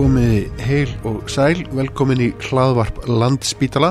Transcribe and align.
komiði 0.00 0.44
heil 0.64 0.92
og 1.04 1.26
sæl, 1.28 1.58
velkomin 1.76 2.22
í 2.24 2.28
hlaðvarp 2.46 3.02
Landspítala. 3.04 3.90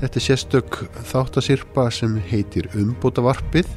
Þetta 0.00 0.18
er 0.18 0.24
sérstök 0.24 0.78
þáttasirpa 1.06 1.84
sem 1.94 2.16
heitir 2.26 2.66
Umbótavarpið 2.74 3.68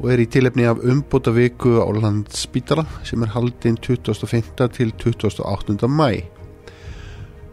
og 0.00 0.08
er 0.10 0.24
í 0.24 0.26
tilefni 0.26 0.66
af 0.66 0.82
Umbótaviku 0.82 1.76
á 1.78 1.86
Landspítala 1.94 2.82
sem 3.06 3.22
er 3.22 3.30
haldinn 3.36 3.78
25. 3.78 4.50
til 4.74 4.90
28. 4.98 5.86
mæ. 5.86 6.24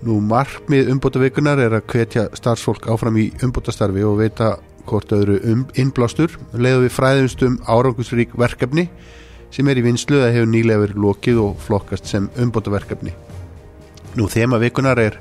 Nú 0.08 0.18
markmið 0.26 0.90
Umbótavikunar 0.96 1.62
er 1.62 1.78
að 1.78 1.86
hvetja 1.94 2.26
starfsfólk 2.34 2.90
áfram 2.90 3.22
í 3.22 3.30
umbótastarfi 3.46 4.10
og 4.10 4.24
veita 4.24 4.56
hvort 4.90 5.14
öðru 5.14 5.38
um 5.52 5.68
innblástur, 5.78 6.34
leiðu 6.58 6.88
við 6.88 6.98
fræðumstum 6.98 7.62
árangusrík 7.70 8.34
verkefni 8.42 8.90
sem 9.54 9.70
er 9.70 9.80
í 9.82 9.86
vinslu 9.86 10.20
eða 10.20 10.34
hefur 10.36 10.52
nýlega 10.52 10.84
verið 10.84 11.04
lokið 11.06 11.42
og 11.44 11.62
flokkast 11.66 12.10
sem 12.10 12.30
umbótaverkefni. 12.40 13.14
Nú 14.18 14.28
þema 14.30 14.60
vikunar 14.62 15.00
er 15.02 15.20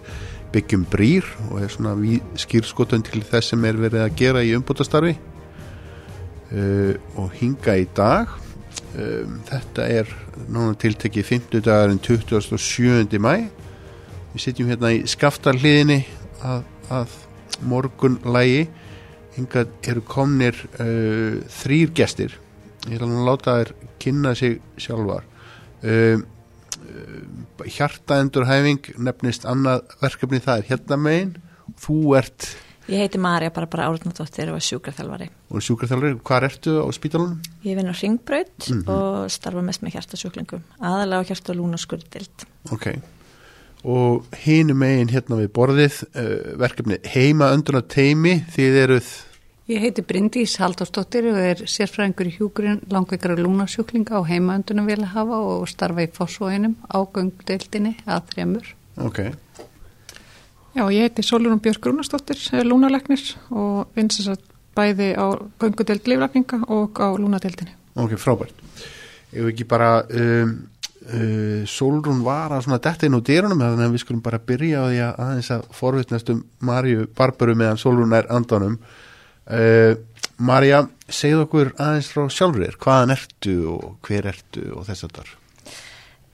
byggjum 0.53 0.87
brýr 0.89 1.27
og 1.51 1.63
er 1.63 1.73
svona 1.73 1.95
skýrskotun 2.41 3.05
til 3.05 3.23
þess 3.27 3.53
sem 3.53 3.65
er 3.69 3.81
verið 3.81 4.05
að 4.05 4.17
gera 4.21 4.45
í 4.45 4.55
umbótastarfi 4.57 5.15
uh, 6.53 6.95
og 7.21 7.33
hinga 7.37 7.77
í 7.81 7.87
dag. 7.97 8.33
Um, 8.97 9.39
þetta 9.49 9.89
er 10.01 10.13
nána 10.49 10.77
tiltekið 10.81 11.29
50 11.35 11.65
dagarinn 11.67 12.01
27. 12.05 13.21
mæ. 13.21 13.49
Við 14.33 14.45
sitjum 14.45 14.73
hérna 14.73 14.93
í 14.97 15.05
skaftarliðinni 15.09 16.03
að, 16.47 16.65
að 16.93 17.17
morgun 17.69 18.21
lægi. 18.29 18.69
Hinga 19.37 19.67
eru 19.87 20.03
komnir 20.09 20.57
uh, 20.81 21.41
þrýr 21.61 21.93
gestir. 21.97 22.39
Ég 22.89 22.97
ætla 22.97 23.11
að 23.11 23.29
láta 23.29 23.59
þér 23.61 23.77
kynna 23.99 24.35
sig 24.39 24.61
sjálfar. 24.81 25.27
Um, 25.83 26.25
um, 26.79 27.45
hjartaendurhæfing 27.65 28.95
nefnist 28.99 29.47
annað 29.49 29.85
verkefni 30.03 30.43
það 30.45 30.63
er 30.63 30.73
hérna 30.73 31.03
megin. 31.05 31.37
Þú 31.79 32.01
ert 32.19 32.49
Ég 32.89 33.03
heiti 33.03 33.19
Marja 33.21 33.51
bara 33.53 33.69
bara 33.69 33.91
árnardóttir 33.91 34.49
og 34.49 34.57
er 34.57 34.65
sjúkraþjálfari. 34.65 35.27
Og 35.53 35.61
sjúkraþjálfari, 35.61 36.17
hvað 36.25 36.47
ertu 36.49 36.77
á 36.81 36.89
spítalunum? 36.97 37.43
Ég 37.61 37.77
vinn 37.77 37.93
á 37.93 37.93
Ringbraut 37.93 38.65
mm 38.65 38.79
-hmm. 38.81 38.89
og 38.89 39.31
starfa 39.31 39.61
mest 39.63 39.83
með 39.83 39.93
hjartasjúklingum 39.93 40.63
aðalega 40.81 41.21
á 41.21 41.29
hjarta 41.29 41.53
og 41.53 41.59
lúnaskurdild 41.59 42.47
Ok, 42.73 42.87
og 43.85 44.25
hinu 44.45 44.75
megin 44.75 45.09
hérna 45.09 45.37
við 45.37 45.49
borðið 45.53 46.03
uh, 46.17 46.59
verkefni 46.59 46.99
heima 47.05 47.53
önduna 47.53 47.83
teimi 47.83 48.45
þið 48.57 48.75
eruð 48.85 49.28
Ég 49.69 49.83
heiti 49.85 50.01
Bryndís 50.01 50.55
Halldórsdóttir 50.57 51.27
og 51.29 51.37
er 51.45 51.59
sérfræðingur 51.69 52.29
í 52.31 52.31
hjúkurinn 52.39 52.79
langveikara 52.89 53.35
lúnasjúklinga 53.37 54.17
á 54.17 54.25
heimaöndunum 54.25 54.87
vilja 54.89 55.11
hafa 55.13 55.41
og 55.45 55.67
starfa 55.69 56.07
í 56.07 56.09
fósvóinum 56.09 56.79
á 56.89 57.05
göngdeildinni 57.05 57.99
að 58.09 58.31
þremur. 58.31 58.71
Ok. 59.05 59.19
Já, 60.73 60.87
ég 60.89 61.05
heiti 61.05 61.21
Sólurinn 61.21 61.61
Björg 61.61 61.85
Rúnastóttir, 61.85 62.41
lúnaleknir 62.65 63.21
og 63.53 63.91
vinsast 63.93 64.31
að 64.33 64.47
bæði 64.79 65.09
á 65.21 65.37
göngudeld 65.61 66.09
líflækninga 66.09 66.63
og 66.73 66.97
á 67.05 67.13
lúnadeildinni. 67.21 67.75
Ok, 68.01 68.15
frábært. 68.17 68.57
Ef 69.35 69.43
við 69.43 69.51
ekki 69.51 69.67
bara, 69.69 69.91
um, 70.09 70.55
uh, 71.11 71.61
Sólurinn 71.69 72.25
var 72.25 72.57
að 72.57 72.65
svona 72.71 72.81
detta 72.89 73.05
inn 73.05 73.19
á 73.19 73.21
dýrunum 73.21 73.61
þannig 73.61 73.85
að 73.91 73.99
við 73.99 74.05
skulum 74.07 74.25
bara 74.25 74.41
byrja 74.41 74.81
á 74.81 74.85
því 74.89 75.05
að 75.11 75.21
aðeins 75.27 75.53
að 75.59 75.69
forvittnast 75.83 76.33
um 76.33 76.41
Marju 76.65 77.05
Barbaru 77.13 77.59
meðan 77.59 77.85
Sólurinn 77.85 78.17
er 78.17 78.33
andanum. 78.33 78.81
Uh, 79.49 79.97
Marja, 80.39 80.85
segð 81.09 81.47
okkur 81.47 81.73
aðeins 81.81 82.11
frá 82.13 82.27
sjálfur 82.31 82.77
hvaðan 82.79 83.15
ertu 83.15 83.55
og 83.73 83.87
hver 84.07 84.29
ertu 84.31 84.69
og 84.77 84.85
þess 84.87 85.07
að 85.07 85.15
þar? 85.17 85.31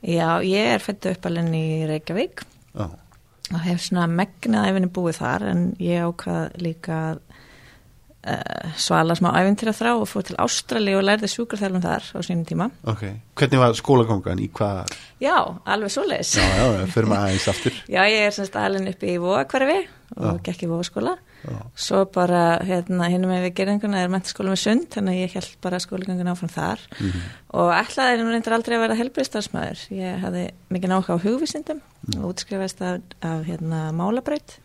Já, 0.05 0.29
ég 0.45 0.75
er 0.75 0.83
fættu 0.85 1.15
uppalinn 1.15 1.55
í 1.57 1.67
Reykjavík 1.89 2.43
Já. 2.75 2.91
og 2.91 3.63
hef 3.65 3.87
svona 3.87 4.05
megnað 4.11 4.69
æfinni 4.69 4.91
búið 4.93 5.23
þar 5.23 5.47
en 5.55 5.63
ég 5.81 6.05
ákvað 6.05 6.59
líka 6.61 6.99
uh, 7.15 8.75
svala 8.77 9.17
smá 9.17 9.31
æfintýra 9.39 9.73
þrá 9.79 9.93
og 9.95 10.05
fór 10.11 10.27
til 10.29 10.37
Ástrali 10.45 10.99
og 10.99 11.07
lærði 11.07 11.31
sjúkarþjálfum 11.33 11.85
þar 11.87 12.11
á 12.13 12.19
sínum 12.19 12.45
tíma. 12.51 12.69
Ok, 12.91 13.07
hvernig 13.39 13.63
var 13.63 13.79
skólagangan 13.79 14.43
í 14.45 14.51
hvað? 14.53 14.93
Já, 15.25 15.39
alveg 15.65 15.95
svo 15.95 16.05
leis. 16.11 16.35
Já, 16.37 16.45
já, 16.45 16.85
fyrir 16.93 17.09
maður 17.15 17.31
aðeins 17.31 17.51
aftur. 17.55 17.83
Já, 17.95 18.03
ég 18.11 18.27
er 18.27 18.37
semst 18.37 18.61
alveg 18.61 18.93
upp 18.93 19.07
í 19.09 19.17
Vóakverfi 19.23 19.81
og 20.17 20.43
gekk 20.47 20.63
í 20.63 20.69
Vóaskóla. 20.71 21.17
Já. 21.45 21.57
Svo 21.77 22.05
bara 22.15 22.59
hérna 22.65 23.09
hinnum 23.11 23.31
við 23.35 23.51
gerðinguna 23.59 23.99
er 24.05 24.09
mentaskóla 24.13 24.53
með 24.55 24.61
sund 24.63 24.87
þannig 24.95 25.15
að 25.17 25.23
ég 25.25 25.33
held 25.35 25.57
bara 25.61 25.81
skólaganguna 25.83 26.33
áfram 26.37 26.53
þar 26.55 26.81
Mm 27.01 27.11
-hmm. 27.11 27.25
og 27.59 27.73
ætlaði 27.75 28.19
nú 28.23 28.31
reyndir 28.31 28.53
aldrei 28.55 28.77
að 28.77 28.81
vera 28.85 28.95
helbriðstafsmæður. 29.01 29.81
Ég 29.91 30.21
hafði 30.21 30.45
mikið 30.71 30.89
náttúrulega 30.89 31.19
á 31.19 31.25
hugvísindum 31.27 31.81
Mm. 32.05 32.25
og 32.25 32.35
útskrifast 32.35 32.81
af, 32.83 33.01
af 33.23 33.45
hérna 33.47 33.91
málabraut 33.93 34.59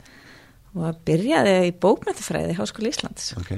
og 0.75 0.95
byrjaði 1.05 1.67
í 1.69 1.71
bókmyndafræði 1.71 2.51
í 2.53 2.57
Háskóli 2.57 2.89
Íslands 2.91 3.33
Ok, 3.38 3.51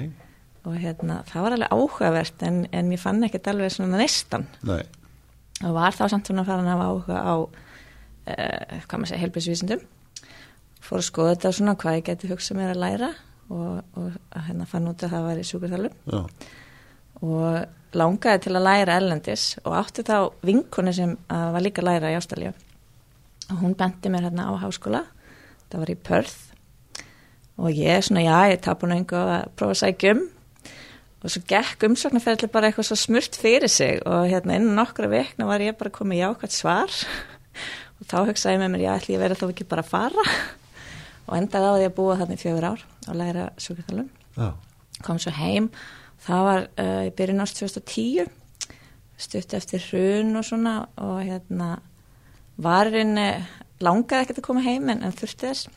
og 0.65 0.75
hérna 0.77 1.23
það 1.25 1.41
var 1.41 1.51
alveg 1.51 1.71
áhugavert 1.71 2.43
en, 2.43 2.67
en 2.71 2.91
ég 2.91 2.99
fann 2.99 3.23
ekkert 3.23 3.47
alveg 3.47 3.71
svona 3.71 3.97
nestan 3.97 4.45
nei, 4.63 4.83
og 5.63 5.73
var 5.73 5.91
þá 5.91 6.07
samt 6.09 6.27
svona 6.27 6.45
farin 6.45 6.65
að 6.67 6.77
hafa 6.77 6.87
áhuga 6.89 7.17
á 7.25 7.35
uh, 7.41 8.81
hvað 8.87 8.97
maður 8.99 9.07
segja, 9.11 9.21
helbriðsvísindum 9.25 9.81
fór 10.91 11.01
að 11.01 11.07
skoða 11.07 11.35
þetta 11.35 11.53
svona 11.57 11.77
hvað 11.79 11.99
ég 11.99 12.07
geti 12.11 12.31
hugsað 12.31 12.59
mér 12.59 12.73
að 12.75 12.81
læra 12.83 13.11
og, 13.51 13.77
og 13.95 14.09
að 14.35 14.49
hérna 14.49 14.67
fann 14.69 14.89
út 14.91 15.05
að 15.05 15.15
það 15.15 15.29
var 15.29 15.39
í 15.39 15.45
sjúkurþjálfum 15.49 15.95
já, 16.11 16.49
og 17.21 17.95
langaði 17.97 18.43
til 18.45 18.55
að 18.55 18.67
læra 18.67 18.97
ellendis 19.01 19.45
og 19.65 19.77
átti 19.79 20.05
þá 20.07 20.17
vinkonu 20.47 20.93
sem 20.95 21.15
var 21.27 21.63
líka 21.63 21.83
að 21.83 21.89
læra 21.89 22.11
í 22.13 22.19
Ástralja 22.19 22.53
og 23.51 23.59
hún 23.59 23.75
benti 23.75 24.09
mér 24.09 24.29
hérna 24.29 24.47
á 24.47 24.53
háskóla. 24.63 25.03
Það 25.71 25.83
var 25.83 25.91
í 25.91 25.97
Perth. 25.99 26.37
Og 27.59 27.75
ég 27.75 28.05
svona 28.05 28.23
já, 28.23 28.37
ég 28.51 28.61
tap 28.63 28.83
hún 28.83 28.95
einhver 28.95 29.27
að 29.27 29.49
prófa 29.59 29.75
að 29.75 29.81
sækja 29.81 30.13
um. 30.15 30.23
Og 31.21 31.29
svo 31.29 31.43
gekk 31.45 31.83
umsóknarferðli 31.85 32.49
bara 32.49 32.69
eitthvað 32.69 32.87
svo 32.89 32.97
smurt 32.97 33.37
fyrir 33.37 33.69
sig. 33.69 33.99
Og 34.07 34.31
hérna 34.31 34.57
innan 34.57 34.79
nokkra 34.79 35.11
vekna 35.11 35.49
var 35.49 35.61
ég 35.61 35.77
bara 35.77 35.93
komið 35.93 36.23
jákvæmt 36.23 36.55
svar. 36.55 36.95
Og 37.99 38.07
þá 38.07 38.17
hugsaði 38.31 38.55
ég 38.55 38.63
með 38.63 38.73
mér, 38.73 38.87
já, 38.87 38.93
ætli 38.95 39.15
ég 39.17 39.21
verið 39.21 39.43
þá 39.43 39.47
ekki 39.51 39.69
bara 39.69 39.85
að 39.85 39.91
fara 39.91 40.27
og 41.31 41.37
endaði 41.39 41.71
á 41.71 41.73
því 41.79 41.87
að 41.87 41.95
búa 41.97 42.17
þarna 42.19 42.35
í 42.35 42.41
fjögur 42.41 42.67
ár 42.67 42.85
og 43.07 43.17
læra 43.17 43.47
já, 44.35 44.51
kom 45.01 45.19
svo 45.21 45.33
heim. 45.39 45.71
Það 46.21 46.45
var 46.49 46.67
uh, 46.83 47.03
í 47.07 47.13
byrjun 47.17 47.43
ást 47.45 47.61
2010 47.63 48.29
stutt 49.21 49.55
eftir 49.55 49.83
hrun 49.87 50.35
og 50.35 50.45
svona 50.45 50.75
og 50.99 51.21
hérna 51.23 51.75
varinn 52.61 53.17
langaði 53.81 54.25
ekkert 54.25 54.41
að 54.41 54.47
koma 54.47 54.65
heim 54.65 54.89
en, 54.91 55.03
en 55.05 55.15
þurfti 55.15 55.47
þess. 55.47 55.69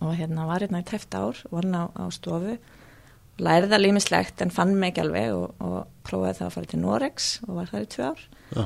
Og 0.00 0.16
hérna 0.18 0.46
var 0.48 0.64
hérna 0.64 0.82
í 0.82 0.86
tæft 0.86 1.14
ár 1.16 1.38
og 1.48 1.54
var 1.56 1.64
hérna 1.66 1.84
á, 1.84 1.86
á 1.96 2.04
stofu 2.14 2.56
lærið 3.36 3.72
það 3.72 3.82
límislegt 3.82 4.42
en 4.44 4.52
fann 4.54 4.74
mig 4.80 4.94
ekki 4.94 5.04
alveg 5.04 5.34
og, 5.36 5.48
og 5.60 5.78
prófaði 6.06 6.38
það 6.38 6.46
að 6.46 6.54
fara 6.54 6.70
til 6.70 6.82
Norex 6.82 7.30
og 7.46 7.58
var 7.58 7.72
þar 7.72 7.84
í 7.84 7.88
tvö 7.92 8.10
ár. 8.10 8.22
Já, 8.56 8.64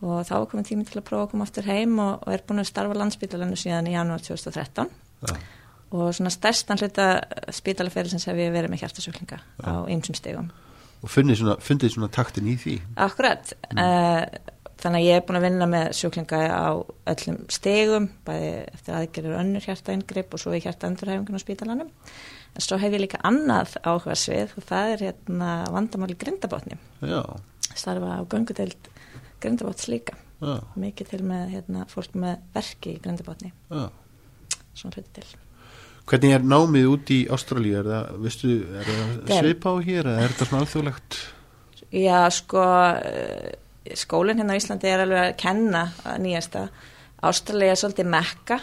og 0.00 0.24
þá 0.28 0.34
var 0.34 0.48
komin 0.50 0.68
tími 0.68 0.88
til 0.88 0.98
að 1.00 1.06
prófa 1.08 1.26
að 1.26 1.32
koma 1.34 1.46
aftur 1.46 1.68
heim 1.68 1.96
og, 2.00 2.12
og 2.24 2.34
er 2.34 2.44
búin 2.48 2.62
að 2.62 2.70
starfa 2.70 2.98
landsbytalannu 3.00 3.58
síðan 3.60 3.88
í 3.88 3.94
janúar 3.94 4.24
2013 4.24 4.92
já, 5.26 5.34
og 5.90 6.14
svona 6.14 6.30
stærstan 6.30 6.78
hluta 6.78 7.10
spítalaferði 7.54 8.14
sem 8.14 8.32
hef 8.32 8.42
ég 8.44 8.54
verið 8.54 8.72
með 8.72 8.84
hjartasjúklinga 8.84 9.40
á 9.66 9.72
ymsum 9.90 10.16
stegum. 10.18 10.50
og 11.02 11.10
fundið 11.10 11.40
svona, 11.40 11.58
fundið 11.64 11.94
svona 11.94 12.10
taktin 12.12 12.48
í 12.50 12.56
því. 12.60 12.76
Akkurat, 13.00 13.52
mm. 13.72 14.50
þannig 14.82 15.00
að 15.00 15.06
ég 15.06 15.18
er 15.18 15.24
búin 15.26 15.38
að 15.40 15.46
vinna 15.48 15.68
með 15.70 15.86
sjúklinga 15.96 16.40
á 16.52 16.68
öllum 17.12 17.38
stegum, 17.52 18.10
bæði 18.26 18.50
eftir 18.74 18.98
aðgerður 18.98 19.38
önnur 19.40 19.66
hjartaengripp 19.66 20.36
og 20.36 20.42
svo 20.42 20.54
í 20.56 20.62
hjartaendurhæfingun 20.64 21.40
á 21.40 21.44
spítalanum. 21.44 21.92
En 22.50 22.64
svo 22.64 22.78
hef 22.82 22.92
ég 22.92 23.04
líka 23.04 23.20
annað 23.26 23.76
áhuga 23.86 24.16
svið 24.18 24.56
og 24.58 24.66
það 24.68 24.94
er 24.94 25.04
hérna 25.08 25.50
vandamáli 25.72 26.18
grindabotni. 26.18 26.78
Já, 27.00 27.22
Starfa 27.70 28.18
á 28.18 28.22
göngudeld 28.26 28.90
grindabotns 29.40 29.88
líka. 29.88 30.18
já, 30.40 30.58
Mikið 30.74 31.12
til 31.14 31.22
með 31.24 31.54
hérna, 31.54 31.86
fólk 31.88 32.16
með 32.18 32.40
verki 32.54 32.96
í 32.96 33.00
grindabotni, 33.00 33.52
já. 33.70 33.88
Svona 34.74 34.98
hluti 34.98 35.20
til. 35.20 35.28
Hvernig 36.10 36.34
er 36.34 36.46
námið 36.50 36.88
út 36.90 37.12
í 37.14 37.20
Ástralíu? 37.30 37.76
Er 37.80 37.90
það, 37.90 38.12
veistu, 38.24 38.52
er 38.80 38.88
það 38.90 39.34
svipa 39.38 39.74
á 39.74 39.76
hér 39.86 40.10
eða 40.10 40.24
er 40.24 40.34
þetta 40.34 40.48
svona 40.48 40.62
alþjóðlegt? 40.64 41.18
Já, 41.90 42.18
sko, 42.34 42.64
eh, 43.10 43.94
skólinn 43.98 44.42
hérna 44.42 44.56
á 44.56 44.60
Íslandi 44.60 44.90
er 44.90 45.04
alveg 45.04 45.22
að 45.28 45.38
kenna 45.42 45.84
að 46.06 46.20
nýjasta. 46.26 46.66
Ástralja 47.30 47.74
er 47.74 47.80
svolítið 47.80 48.10
mekka 48.10 48.60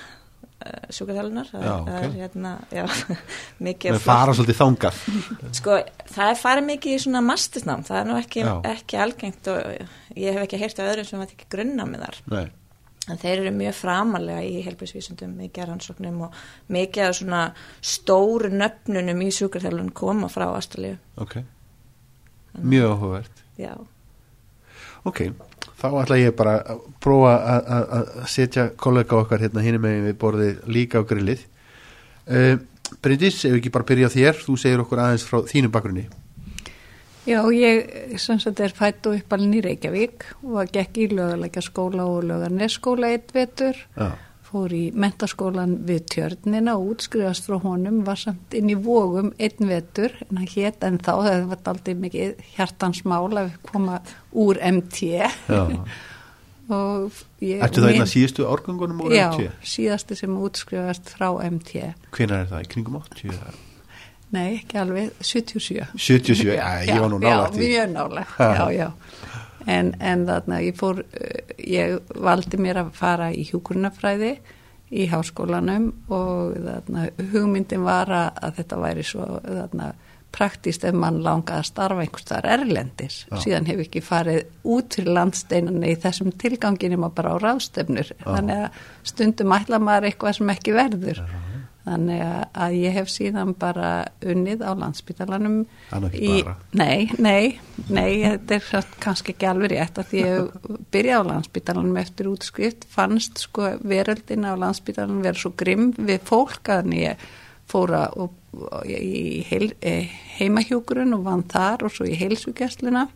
sjúkarþjálunar. 0.89 1.49
Já, 1.51 1.71
ok. 1.73 1.87
Það 1.87 2.05
er 2.05 2.13
hérna, 2.17 2.51
já, 2.73 2.83
mikið 3.67 3.95
Við 3.95 4.05
fara 4.05 4.35
svolítið 4.35 4.59
þangað. 4.61 5.01
Sko, 5.59 5.77
það 6.13 6.31
er 6.31 6.39
farið 6.41 6.67
mikið 6.71 6.95
í 6.95 7.01
svona 7.03 7.23
mastisnám. 7.25 7.83
Það 7.87 7.99
er 8.01 8.07
nú 8.09 8.17
ekki, 8.19 8.45
Já. 8.45 8.53
ekki 8.73 9.01
algengt 9.03 9.51
og 9.53 10.17
ég 10.17 10.37
hef 10.37 10.45
ekki 10.45 10.61
heyrt 10.61 10.81
af 10.81 10.91
öðrum 10.93 11.09
sem 11.09 11.21
var 11.21 11.33
ekki 11.33 11.49
grunnámið 11.53 12.05
þar. 12.05 12.19
Nei, 12.33 12.45
En 13.07 13.17
þeir 13.21 13.39
eru 13.45 13.51
mjög 13.55 13.75
framalega 13.77 14.41
í 14.43 14.61
helbísvísundum, 14.65 15.35
mikið 15.39 15.63
er 15.63 15.69
rannsóknum 15.71 16.21
og 16.27 16.33
mikið 16.75 17.03
af 17.07 17.13
svona 17.15 17.41
stóru 17.81 18.49
nöfnunum 18.51 19.21
í 19.23 19.29
sjúkarþjálun 19.31 19.93
koma 19.95 20.27
frá 20.27 20.49
Ástralju. 20.57 20.97
ok. 21.17 21.37
Mjög 22.57 22.91
áhugavert. 22.97 23.43
Já. 23.57 23.75
Ok, 25.05 25.21
þá 25.79 25.85
ætla 26.01 26.17
ég 26.19 26.35
bara 26.35 26.55
að 26.63 26.79
prófa 26.99 27.33
að- 27.37 28.27
setja 28.27 28.69
kollega 28.75 29.15
okkar 29.21 29.39
hérna 29.39 29.61
hinum 29.63 29.81
megin 29.85 30.07
við 30.09 30.17
borðið 30.17 30.65
líka 30.67 30.99
á 30.99 31.07
grillið 31.07 31.45
uh, 32.27 32.57
Bryndís, 33.03 33.43
ef 33.45 33.51
við 33.51 33.57
ekki 33.61 33.71
bara 33.71 33.83
byrja 33.87 34.09
þér 34.09 34.41
þú 34.41 34.57
segir 34.57 34.79
okkur 34.83 34.99
aðeins 35.03 35.23
frá 35.27 35.41
þínu 35.47 35.69
bakgrunni 35.71 36.07
Já, 37.27 37.41
ég 37.51 38.15
sem 38.23 38.39
sagt 38.39 38.61
er 38.63 38.71
fætt 38.75 39.07
og 39.09 39.17
uppalinn 39.19 39.57
í 39.57 39.63
Reykjavík 39.65 40.23
og 40.45 40.61
að 40.61 40.71
gekk 40.77 41.01
í 41.03 41.09
löguleika 41.11 41.63
skóla 41.65 42.05
og 42.07 42.23
lögarnesskóla 42.29 43.11
eitt 43.11 43.33
vetur, 43.35 43.81
Já, 43.97 44.13
fór 44.47 44.71
í 44.71 44.83
mentaskólan 44.95 45.73
við 45.87 46.05
tjörnina 46.13 46.77
og 46.79 46.93
útskrifast 46.93 47.49
frá 47.49 47.57
honum, 47.65 48.01
var 48.07 48.19
samt 48.21 48.55
inn 48.55 48.71
í 48.71 48.77
vógum 48.79 49.33
einn 49.35 49.71
vetur, 49.71 50.15
en 50.29 50.39
hann 50.39 50.51
hét 50.53 50.85
en 50.87 51.01
þá, 51.03 51.13
það 51.27 51.47
var 51.51 51.63
aldrei 51.73 51.97
mikið 52.05 52.45
hjartansmál 52.55 53.41
að 53.43 53.51
koma 53.67 53.99
úr 54.31 54.61
MT 54.71 55.11
já. 55.11 55.27
ég... 57.43 57.59
Ertu 57.59 57.83
það 57.83 57.91
einna 57.91 58.09
síðustu 58.09 58.47
árgangunum 58.47 59.05
úr 59.07 59.15
Já, 59.15 59.29
80? 59.35 59.53
síðasti 59.75 60.19
sem 60.19 60.41
útskrifast 60.47 61.15
frá 61.15 61.29
MT. 61.47 61.91
Hvenær 62.15 62.45
er 62.45 62.51
það? 62.51 62.63
Í 62.63 62.75
kringum 62.75 63.01
80? 63.03 63.65
Nei, 64.35 64.57
ekki 64.57 64.77
alveg, 64.81 65.13
77. 65.23 65.85
77, 65.95 66.55
já, 66.59 66.67
ég 66.89 66.99
var 66.99 67.09
nú 67.13 67.19
nálægt 67.23 67.55
Já, 67.55 67.63
mjög 67.63 67.93
nálægt, 67.93 68.33
Ha. 68.37 68.49
já, 68.55 68.65
já. 68.75 68.91
En, 69.67 69.93
en 69.99 70.25
þarna, 70.27 70.61
ég 70.63 70.75
fór, 70.79 70.99
uh, 71.03 71.55
ég 71.59 71.97
valdi 72.23 72.59
mér 72.63 72.81
að 72.85 72.91
fara 72.95 73.29
í 73.35 73.43
hjúgrunafræði 73.49 74.33
í 74.95 75.07
háskólanum 75.11 75.89
og 76.07 76.53
þarna, 76.63 77.07
hugmyndin 77.33 77.83
var 77.83 78.07
að, 78.07 78.29
að 78.47 78.53
þetta 78.61 78.77
væri 78.83 79.03
svo 79.03 79.25
þarna, 79.43 79.89
praktist 80.37 80.83
ef 80.85 80.93
mann 80.95 81.21
langaði 81.23 81.63
að 81.63 81.67
starfa 81.71 82.03
einhvers 82.03 82.25
þar 82.29 82.45
erlendis. 82.53 83.17
Já. 83.31 83.37
Síðan 83.43 83.67
hef 83.71 83.79
ekki 83.87 84.01
farið 84.05 84.41
út 84.75 84.89
til 84.95 85.05
landsteinunni 85.15 85.91
í 85.95 85.99
þessum 86.03 86.31
tilgangin 86.39 86.91
nema 86.93 87.09
bara 87.15 87.31
á 87.33 87.37
ráðstefnur. 87.41 88.11
Þannig 88.23 88.65
að 88.67 88.81
stundum 89.07 89.55
ætla 89.55 89.79
maður 89.81 90.09
eitthvað 90.11 90.35
sem 90.39 90.51
ekki 90.53 90.75
verður. 90.75 91.23
Þannig 91.87 92.19
að, 92.19 92.73
ég 92.75 92.95
hef 92.97 93.11
síðan 93.11 93.53
bara 93.55 93.89
unnið 94.27 94.63
á 94.65 94.71
landsbytalanum. 94.75 95.57
Nú 95.63 96.09
ekki 96.09 96.31
bara. 96.43 96.55
Nei, 96.75 97.07
nei, 97.15 97.59
nei, 97.87 98.11
þetta 98.25 98.57
er 98.57 98.89
kannski 99.03 99.31
ekki 99.31 99.47
alveg 99.47 99.71
rétt 99.71 100.01
að 100.01 100.09
því 100.11 100.23
ég 100.25 100.69
byrjaði 100.91 101.23
á 101.23 101.29
landsbytalanum 101.31 101.99
eftir 102.01 102.31
útskrift, 102.31 102.87
fannst 102.91 103.39
sko 103.45 103.73
veröldin 103.87 104.43
á 104.43 104.59
landsbytalanum 104.59 105.23
vera 105.23 105.39
svo 105.39 105.53
grimm 105.55 105.93
við 105.95 106.25
fólk 106.27 106.73
að 106.75 106.91
ég 106.97 107.27
fóra 107.67 108.07
og, 108.19 108.35
og, 108.55 108.83
í 108.87 109.45
heil, 109.47 109.71
eh, 109.83 110.11
heimahjókurun 110.37 111.15
og 111.17 111.23
vann 111.27 111.47
þar 111.51 111.87
og 111.87 111.95
svo 111.95 112.07
í 112.07 112.15
heilsugjastluna 112.19 113.07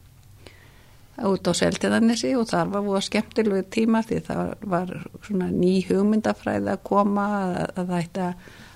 út 1.27 1.47
á 1.47 1.53
Selteðanesi 1.55 2.31
og 2.37 2.47
þar 2.49 2.71
var 2.71 2.85
búið 2.85 3.05
skemmtilegu 3.07 3.63
tíma 3.73 4.01
því 4.07 4.19
það 4.25 4.41
var 4.71 4.93
svona 5.25 5.49
ný 5.53 5.81
hugmyndafræði 5.87 6.73
að 6.73 6.83
koma 6.87 7.27
að, 7.41 7.57
að 7.83 7.93
ætti 7.99 8.27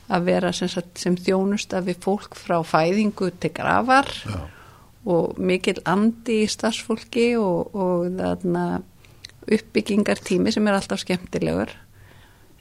að- 0.09 0.25
vera 0.25 0.51
sem, 0.53 0.69
sagt, 0.69 0.97
sem 1.01 1.15
þjónusta 1.17 1.81
við 1.85 2.01
fólk 2.05 2.35
frá 2.37 2.59
fæðingu 2.63 3.31
til 3.39 3.51
grafar 3.53 4.09
Já. 4.25 4.39
og 5.05 5.39
mikil 5.39 5.79
andi 5.85 6.43
í 6.43 6.49
starfsfólki 6.49 7.31
og, 7.37 7.75
og 7.75 8.11
þarna 8.19 8.65
uppbyggingartími 9.45 10.51
sem 10.53 10.67
er 10.67 10.77
alltaf 10.79 11.01
skemmtilegur 11.03 11.73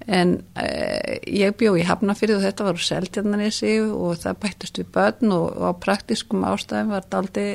en 0.05 0.35
eh, 0.61 1.21
ég 1.33 1.55
bjó 1.57 1.73
í 1.81 1.85
Hafnafyrði 1.89 2.37
og 2.37 2.43
þetta 2.45 2.67
var 2.67 2.77
úr 2.77 2.85
Seltjarnanesi 2.85 3.71
og 3.87 4.19
það 4.21 4.41
bættist 4.43 4.81
við 4.83 4.91
börn 4.93 5.33
og, 5.33 5.47
og 5.57 5.71
á 5.73 5.81
praktiskum 5.81 6.45
ástæðum 6.45 6.91
var 6.93 7.07
þetta 7.07 7.21
aldrei 7.23 7.47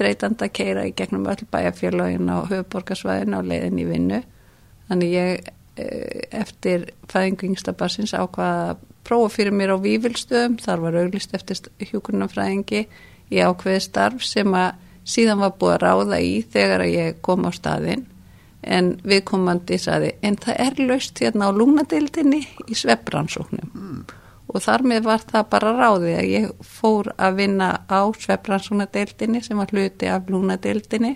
þreytandi 0.00 0.46
að 0.46 0.54
keira 0.56 0.84
í 0.88 0.94
gegnum 0.96 1.26
öll 1.28 1.44
bæjarfélagin 1.52 2.30
á 2.32 2.38
höfuborgarsvæðin 2.48 3.36
á 3.36 3.40
leiðin 3.44 3.82
í 3.82 3.88
vinnu 3.90 4.20
þannig 4.88 5.12
ég 5.12 5.50
eh, 5.76 6.22
eftir 6.40 6.86
fæðingu 7.10 7.50
yngstabarsins 7.50 8.14
ákvaða 8.16 8.70
að 8.70 8.86
prófa 9.06 9.32
fyrir 9.36 9.56
mér 9.56 9.74
á 9.74 9.78
vývilstöðum 9.82 10.58
þar 10.62 10.84
var 10.84 11.00
auglist 11.02 11.34
eftir 11.36 11.60
hjúkurnafræðingi 11.90 12.84
í 13.30 13.42
ákveði 13.42 13.82
starf 13.84 14.24
sem 14.26 14.54
að 14.54 14.78
síðan 15.10 15.42
var 15.42 15.56
búið 15.58 15.76
að 15.76 15.84
ráða 15.84 16.20
í 16.22 16.32
þegar 16.52 16.84
að 16.84 16.94
ég 16.94 17.20
kom 17.24 17.46
á 17.48 17.50
staðinn 17.54 18.06
en 18.60 18.94
viðkomandi 19.08 19.78
saði 19.80 20.12
en 20.26 20.36
það 20.40 20.62
er 20.66 20.80
laust 20.90 21.20
hérna 21.22 21.48
á 21.48 21.56
lúnadeildinni 21.56 22.42
í 22.68 22.76
svefbransóknum 22.76 23.70
mm. 23.72 24.02
og 24.52 24.64
þar 24.64 24.84
með 24.92 25.08
var 25.08 25.24
það 25.30 25.48
bara 25.54 25.74
ráði 25.78 26.14
að 26.18 26.30
ég 26.34 26.50
fór 26.60 27.12
að 27.16 27.40
vinna 27.40 27.70
á 27.88 28.00
svefbransóknadeildinni 28.20 29.42
sem 29.46 29.60
var 29.60 29.72
hluti 29.72 30.10
af 30.12 30.28
lúnadeildinni 30.28 31.14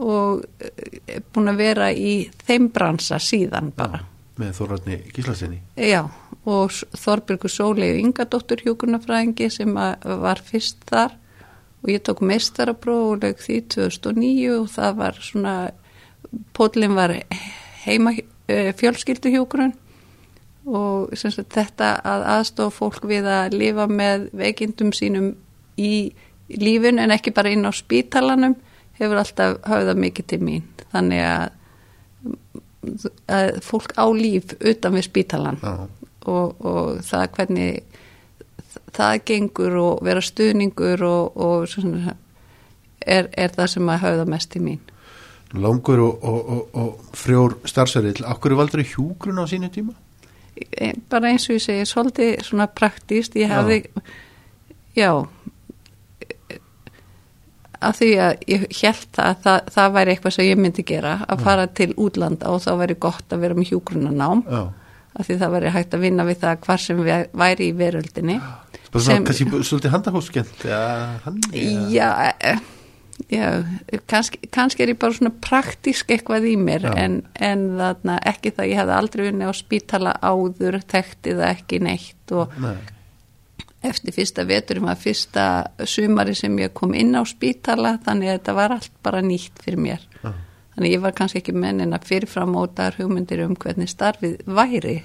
og 0.00 0.44
er 0.60 1.22
búin 1.32 1.52
að 1.52 1.60
vera 1.60 1.90
í 1.92 2.14
þeim 2.46 2.70
bransa 2.72 3.18
síðan 3.22 3.70
bara. 3.76 4.00
Með 4.40 4.56
Þorvarni 4.58 4.98
Gíslasinni 5.14 5.60
Já, 5.76 6.02
og 6.48 6.72
Þorbjörgur 6.96 7.52
Sólegu 7.52 8.00
Ingadóttur 8.00 8.62
hjúkunarfræðingi 8.64 9.50
sem 9.52 9.74
var 9.76 10.42
fyrst 10.44 10.82
þar. 10.88 11.16
Og 11.80 11.92
ég 11.94 12.02
tók 12.04 12.20
lög 13.20 13.38
því 13.40 13.60
2009 13.72 14.56
og 14.58 14.66
það 14.68 14.96
var 14.98 15.20
svona, 15.24 15.54
pótlinn 16.52 16.96
var 16.96 17.14
heima 17.86 18.12
fjölskyldu 18.50 19.32
hjúkurun 19.32 19.72
og 20.68 21.14
sagt, 21.16 21.48
þetta 21.54 21.94
að 22.04 22.26
aðstofa 22.34 22.76
fólk 22.76 23.06
við 23.08 23.28
að 23.30 23.56
lifa 23.56 23.86
með 23.88 24.28
veikindum 24.36 24.92
sínum 24.92 25.32
í 25.80 26.12
lífun 26.50 27.00
en 27.00 27.14
ekki 27.14 27.32
bara 27.32 27.52
inn 27.54 27.64
á 27.64 27.72
spítalanum 27.72 28.56
hefur 29.00 29.22
alltaf 29.22 29.56
höfðað 29.64 30.02
mikið 30.04 30.28
til 30.32 30.40
mín. 30.44 30.66
Þannig 30.92 31.24
að 31.24 31.56
fólk 33.62 33.92
á 34.00 34.04
líf 34.16 34.54
utan 34.60 34.96
við 34.96 35.06
spítalan 35.08 35.58
Já. 35.60 35.88
og, 36.26 36.60
og 36.64 37.00
það 37.04 37.26
hvernig 37.36 37.82
það 38.96 39.24
gengur 39.28 39.76
og 39.80 40.04
vera 40.06 40.22
stuðningur 40.24 41.04
og, 41.06 41.36
og 41.36 41.66
svona, 41.70 42.14
er, 43.00 43.28
er 43.36 43.52
það 43.56 43.74
sem 43.74 43.92
að 43.92 44.02
höfða 44.06 44.30
mest 44.32 44.52
til 44.54 44.64
mín 44.64 44.80
langur 45.52 46.00
og, 46.04 46.24
og, 46.24 46.40
og, 46.54 46.78
og 46.78 47.16
frjór 47.18 47.58
starfsverðil 47.68 48.24
Akkur 48.30 48.54
er 48.54 48.60
valdur 48.60 48.84
hjúgrun 48.86 49.42
á 49.42 49.44
sínu 49.50 49.70
tíma? 49.74 49.96
Bara 51.10 51.30
eins 51.30 51.48
og 51.48 51.56
ég 51.56 51.64
segi, 51.64 51.86
svolítið 51.88 52.42
svona 52.46 52.68
praktíst, 52.70 53.36
ég 53.38 53.50
Já. 53.50 53.58
hafði 53.58 53.82
já 54.94 55.10
að 57.80 58.00
því 58.00 58.08
að 58.24 58.42
ég 58.52 58.64
held 58.82 59.20
að 59.24 59.36
það, 59.44 59.60
það 59.76 59.92
væri 59.96 60.14
eitthvað 60.14 60.34
sem 60.36 60.48
ég 60.50 60.58
myndi 60.60 60.84
gera 60.90 61.14
að 61.28 61.44
fara 61.46 61.66
til 61.80 61.90
útlanda 61.96 62.50
og 62.52 62.60
þá 62.64 62.70
væri 62.82 62.96
gott 63.06 63.32
að 63.32 63.44
vera 63.46 63.56
með 63.56 63.70
hjúgrunanám 63.72 64.42
Já, 64.46 64.60
að 65.20 65.28
því 65.30 65.38
það 65.44 65.54
væri 65.56 65.72
hægt 65.76 65.94
að 65.96 66.04
vinna 66.06 66.26
við 66.28 66.42
það 66.42 66.58
hvar 66.66 66.82
sem 66.84 67.00
við 67.04 67.24
væri 67.40 67.70
í 67.70 67.76
veröldinni. 67.78 68.36
Svona 68.90 69.06
Sem- 69.06 69.24
kannski 69.24 69.46
svolítið 69.70 69.94
handahóskent 69.94 70.64
Já, 70.66 70.82
hann 71.24 71.40
já, 71.94 72.08
eh, 72.42 72.60
já 73.30 73.48
kannski, 74.10 74.38
kannski 74.50 74.82
er 74.82 74.92
ég 74.94 74.98
bara 74.98 75.14
svona 75.14 75.32
praktísk 75.44 76.10
eitthvað 76.10 76.46
í 76.50 76.56
mér 76.58 76.86
Já. 76.88 76.94
en, 77.04 77.18
en 77.34 77.66
þarna 77.78 78.16
ekki 78.26 78.50
það 78.56 78.70
ég 78.72 78.80
hefði 78.80 78.96
aldrei 78.96 79.24
vinni 79.28 79.46
á 79.46 79.52
spítala 79.54 80.14
áður 80.22 80.80
tekti 80.90 81.36
það 81.38 81.52
ekki 81.54 81.80
neitt 81.86 82.34
og 82.34 82.56
Nei, 82.60 82.76
eftir 83.86 84.14
fyrsta 84.14 84.44
veturum 84.48 84.90
að 84.90 85.04
fyrsta 85.06 85.44
sumari 85.88 86.34
sem 86.36 86.56
ég 86.60 86.74
kom 86.76 86.92
inn 86.96 87.16
á 87.16 87.24
spítala 87.28 87.96
þannig 88.04 88.30
að 88.30 88.38
þetta 88.38 88.56
var 88.58 88.74
allt 88.76 88.92
bara 89.04 89.22
nýtt 89.24 89.62
fyrir 89.64 89.80
mér. 89.80 90.04
Já. 90.20 90.32
þannig 90.74 90.92
ég 90.94 91.04
var 91.04 91.16
kannski 91.16 91.40
ekki 91.40 91.54
mennin 91.56 91.96
að 91.96 92.06
fyrirfram 92.10 92.52
mótaðar 92.54 92.98
hugmyndir 93.00 93.44
um 93.46 93.56
hvernig 93.56 93.90
starfið 93.90 94.44
væri. 94.46 95.00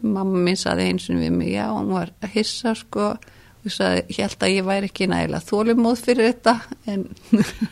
Mamma 0.00 0.44
minn 0.46 0.58
saði 0.58 0.88
eins 0.90 1.10
og 1.10 1.18
við 1.20 1.34
mig 1.34 1.52
já, 1.52 1.66
hún 1.74 1.90
var 1.92 2.14
að 2.22 2.34
hissa 2.38 2.74
sko. 2.78 3.12
Ég 3.60 4.16
held 4.16 4.40
að 4.40 4.54
ég 4.54 4.64
væri 4.64 4.88
ekki 4.88 5.10
nægilega 5.10 5.44
þólumóð 5.44 6.04
fyrir 6.06 6.30
þetta 6.30 6.54
en 6.88 7.02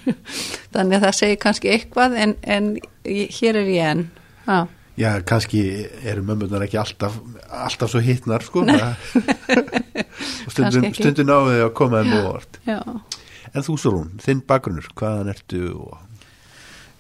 þannig 0.74 0.98
að 0.98 1.06
það 1.06 1.14
segir 1.16 1.38
kannski 1.46 1.70
eitthvað 1.72 2.18
en, 2.24 2.34
en 2.42 2.74
hér 3.06 3.62
er 3.62 3.70
ég 3.72 3.94
enn. 3.94 4.04
Já 4.44 4.66
Já, 4.98 5.12
kannski 5.26 5.62
eru 6.02 6.24
mömmunar 6.26 6.64
ekki 6.66 6.80
alltaf, 6.80 7.14
alltaf 7.46 7.92
svo 7.92 8.02
hittnar, 8.02 8.42
sko. 8.46 8.64
og 8.66 10.50
ekki. 10.50 10.96
stundum 10.98 11.28
náðu 11.28 11.54
þau 11.54 11.66
að 11.68 11.74
koma 11.78 12.02
þeim 12.02 12.18
óvart. 12.18 12.60
Já, 12.66 12.80
En 13.56 13.64
þú, 13.64 13.78
Sólún, 13.80 14.08
þinn 14.20 14.42
bakgrunnur, 14.44 14.90
hvaðan 14.98 15.30
ertu 15.32 15.62
og... 15.72 15.94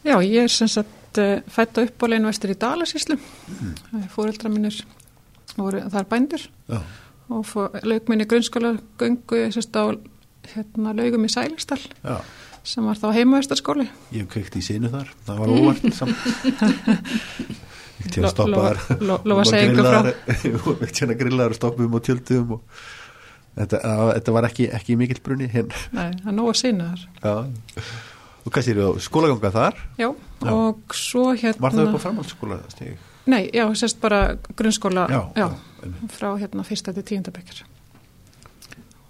Já, 0.06 0.14
ég 0.24 0.46
er 0.46 0.52
sem 0.52 0.70
sagt 0.70 1.18
uh, 1.20 1.42
fætt 1.52 1.76
á 1.76 1.84
uppbóleinu 1.84 2.30
vestur 2.30 2.54
í 2.54 2.56
Dalasíslu. 2.56 3.18
Mm. 3.52 4.06
Fóreldra 4.14 4.48
mínir 4.52 4.78
voru 5.58 5.82
þar 5.90 6.08
bændur 6.08 6.44
Já, 6.68 6.80
og 7.28 7.78
lauk 7.82 8.10
minni 8.10 8.26
grunnskóla 8.28 8.76
göngu 9.00 9.48
sérst 9.54 9.76
á 9.76 9.92
hérna, 10.48 10.94
laugum 10.96 11.26
í 11.26 11.32
Sælistal 11.32 11.80
já, 11.80 12.20
sem 12.64 12.86
var 12.86 13.00
þá 13.00 13.08
heimavistarskóli. 13.16 13.88
ég 14.14 14.22
hef 14.22 14.30
kveikt 14.32 14.58
í 14.60 14.64
sinu 14.64 14.92
þar, 14.92 15.10
það 15.26 15.42
var 15.42 15.54
óvart 15.56 15.88
samt. 15.96 16.16
Ekki 18.04 18.18
að 18.20 18.26
Lo- 18.26 18.30
stoppa 18.34 18.50
lo- 18.54 18.62
þar. 18.68 19.02
lo- 19.10 19.20
lofa 19.32 19.44
að 19.44 19.50
segja 19.52 19.72
ykkur 19.72 19.88
frá. 19.88 20.00
Ekki 20.88 21.04
að 21.08 21.14
grillaðar 21.22 21.54
og 21.56 21.60
stoppum 21.60 21.98
og 21.98 22.04
tjöldum 22.06 22.56
og... 22.58 22.82
Þetta, 23.58 23.78
að, 23.90 24.08
þetta 24.20 24.32
var 24.36 24.46
ekki, 24.46 24.66
ekki 24.78 24.94
mikill 25.00 25.18
brunni 25.24 25.48
hinn. 25.50 25.72
Nei, 25.96 26.12
það 26.20 26.28
er 26.30 26.34
nóg 26.36 26.50
að 26.52 26.58
sína 26.60 26.90
þar. 27.24 27.88
Og 28.46 28.52
hvað 28.54 28.64
sér 28.68 28.78
þú, 28.78 28.90
skólaganga 29.02 29.50
þar? 29.56 29.80
Já, 29.98 30.06
Já. 30.14 30.52
og 30.54 30.94
svo 30.94 31.24
hérna... 31.34 31.64
Var 31.64 31.74
það 31.74 31.88
upp 31.88 31.96
á 31.98 32.04
framhaldsskóla 32.04 32.58
stig? 32.70 33.00
Nei, 33.28 33.40
já, 33.52 33.64
sérst 33.76 33.98
bara 34.00 34.20
grunnskóla, 34.56 35.08
Já, 35.10 35.18
já, 35.36 35.48
frá 36.14 36.28
hérna 36.40 36.62
fyrsta 36.64 36.94
til 36.96 37.04
tíundabekkar. 37.10 37.64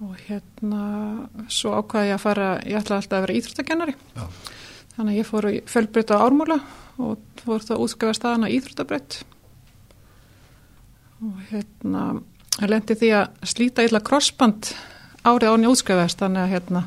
Og 0.03 0.15
hérna, 0.29 0.81
svo 1.53 1.75
ákvaði 1.79 2.09
ég 2.13 2.17
að 2.17 2.25
fara, 2.25 2.49
ég 2.65 2.81
ætlaði 2.81 3.03
alltaf 3.03 3.19
að 3.21 3.25
vera 3.27 3.37
íþróttakennari. 3.43 3.95
Já. 4.17 4.25
Þannig 4.99 5.15
að 5.15 5.19
ég 5.21 5.29
fór 5.29 5.47
í 5.47 5.57
fjölbreyta 5.71 6.19
ármúla 6.19 6.59
og 6.99 7.43
fór 7.45 7.63
það 7.63 7.77
að 7.77 7.83
útskafa 7.85 8.17
staðana 8.19 8.51
íþróttabreytt. 8.51 9.21
Og 11.23 11.37
hérna, 11.53 12.07
ég 12.59 12.73
lendi 12.73 12.97
því 12.99 13.13
að 13.21 13.47
slíta 13.55 13.87
illa 13.87 14.03
crossband 14.03 14.73
árið 15.23 15.55
án 15.55 15.67
ég 15.67 15.73
útskafaðist, 15.75 16.19
þannig 16.19 16.43
að 16.45 16.53
hérna, 16.57 16.83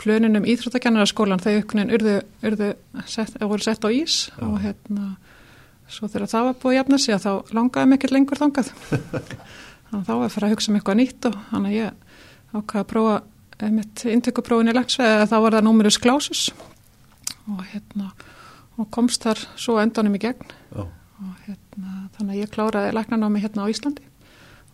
plöninum 0.00 0.46
íþróttakennaraskólan 0.48 1.42
þau 1.42 1.52
uppknin 1.60 1.92
urðu, 1.94 2.16
urðu 2.46 2.72
sett, 3.10 3.36
voru 3.40 3.64
sett 3.64 3.84
á 3.84 3.90
ís 3.90 4.26
Já. 4.28 4.44
og 4.46 4.58
hérna 4.62 5.14
svo 5.90 6.08
þegar 6.10 6.30
það 6.30 6.48
var 6.48 6.58
búið 6.62 6.72
að 6.72 6.78
jafna 6.80 6.98
sig 7.02 7.14
að 7.16 7.24
þá 7.24 7.56
langaði 7.56 7.90
mikið 7.92 8.14
lengur 8.14 8.40
þangað 8.40 8.70
þannig 9.86 10.00
að 10.00 10.06
þá 10.08 10.12
var 10.12 10.24
að 10.26 10.34
fara 10.34 10.48
að 10.48 10.54
hugsa 10.54 10.70
um 10.72 10.78
eitthvað 10.78 11.00
nýtt 11.00 11.28
og 11.30 11.36
þannig 11.50 11.72
að 11.72 11.78
ég 11.78 12.56
ákvaði 12.56 12.82
að 12.82 12.88
prófa 12.92 13.16
eh, 13.58 13.72
mitt 13.74 14.04
intökuprófin 14.16 14.72
í 14.72 14.76
lagsveið 14.76 15.22
að 15.22 15.30
þá 15.32 15.36
var 15.44 15.58
það 15.58 15.68
númerus 15.68 16.00
klásus 16.02 16.42
og 17.50 17.60
hérna 17.72 18.06
og 18.76 18.84
komst 18.92 19.24
þar 19.24 19.40
svo 19.56 19.78
endanum 19.80 20.18
í 20.18 20.20
gegn. 20.20 20.44
Já. 20.74 20.82
og 21.16 21.32
hérna 21.46 21.90
þannig 22.16 22.32
að 22.34 22.40
ég 22.42 22.50
kláraði 22.52 22.90
læknanámi 22.92 23.40
hérna 23.40 23.64
á 23.64 23.72
Íslandi. 23.72 24.04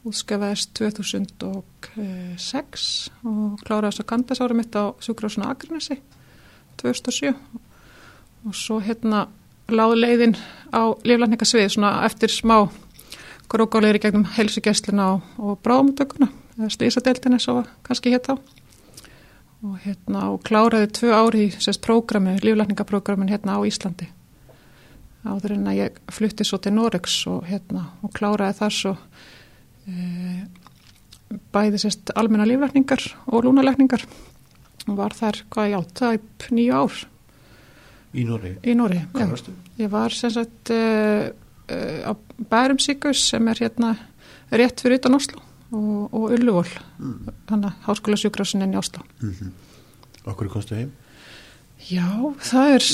Útskafaðist 0.03 0.75
2006 0.75 3.15
og 3.23 3.63
kláraði 3.63 3.93
þess 3.93 4.03
að 4.03 4.11
kandasári 4.11 4.55
mitt 4.59 4.75
á 4.75 4.91
Sjúkrásuna 4.99 5.47
Akrinesi 5.53 6.03
2007 6.83 7.31
og 8.43 8.53
svo 8.59 8.83
hérna 8.83 9.31
láð 9.71 9.95
leiðin 10.01 10.35
á 10.75 10.91
líflækningasvið 11.07 11.71
svona 11.77 12.03
eftir 12.09 12.31
smá 12.35 12.67
grókáleiri 13.53 14.03
gegnum 14.03 14.27
helsugessluna 14.35 15.05
og, 15.15 15.21
og 15.39 15.63
bráðumtökuna 15.63 16.29
eða 16.59 16.75
slísadeildinni 16.75 17.39
svo 17.43 17.63
kannski 17.87 18.11
hétt 18.11 18.27
á 18.33 18.35
og 19.63 19.79
hérna 19.85 20.25
og 20.33 20.43
kláraði 20.47 20.89
tvö 20.99 21.13
ári 21.15 21.45
í 21.47 21.53
sérst 21.55 21.83
prógrami, 21.85 22.35
líflækningaprógramin 22.43 23.31
hérna 23.31 23.59
á 23.59 23.61
Íslandi. 23.67 24.09
Áður 25.23 25.55
en 25.55 25.69
að 25.71 25.79
ég 25.79 26.01
flutti 26.11 26.47
svo 26.47 26.59
til 26.59 26.75
Noregs 26.75 27.21
og 27.31 27.47
hérna 27.47 27.87
og 28.03 28.11
kláraði 28.17 28.59
þar 28.59 28.75
svo 28.75 28.95
e, 29.87 30.09
bæði 31.55 31.79
sérst 31.85 32.11
almenna 32.19 32.49
líflækningar 32.51 33.07
og 33.31 33.47
lúnalækningar 33.47 34.03
og 34.89 34.99
var 34.99 35.15
þar 35.15 35.45
hvað 35.55 35.71
já, 35.71 35.79
tæp 35.95 36.49
nýju 36.51 36.75
ár. 36.75 36.99
Í 38.13 38.27
Nóri. 38.29 38.57
í 38.67 38.75
Nóri 38.77 38.99
Hvað 39.15 39.31
varstu? 39.31 39.55
Ég 39.79 39.89
var 39.89 40.13
sem 40.13 40.29
sagt 40.35 40.73
uh, 40.75 41.31
uh, 41.33 42.01
á 42.05 42.13
Bærum 42.51 42.83
Sigus 42.83 43.23
sem 43.31 43.47
er 43.49 43.63
hérna 43.63 43.95
rétt 44.53 44.83
fyrir 44.83 44.99
utan 45.01 45.17
Oslo 45.17 45.41
og, 45.73 46.15
og 46.15 46.31
Ulluvól, 46.37 46.67
Mm. 46.99 47.29
hann 47.49 47.65
að 47.65 47.73
háskóla 47.87 48.17
sjúkrásinin 48.21 48.75
í 48.75 48.79
Oslo. 48.79 49.03
Mm 49.23 49.53
Okkur 50.27 50.49
komstu 50.53 50.75
heim? 50.79 50.93
Já, 51.91 52.07
það 52.39 52.75
er 52.77 52.85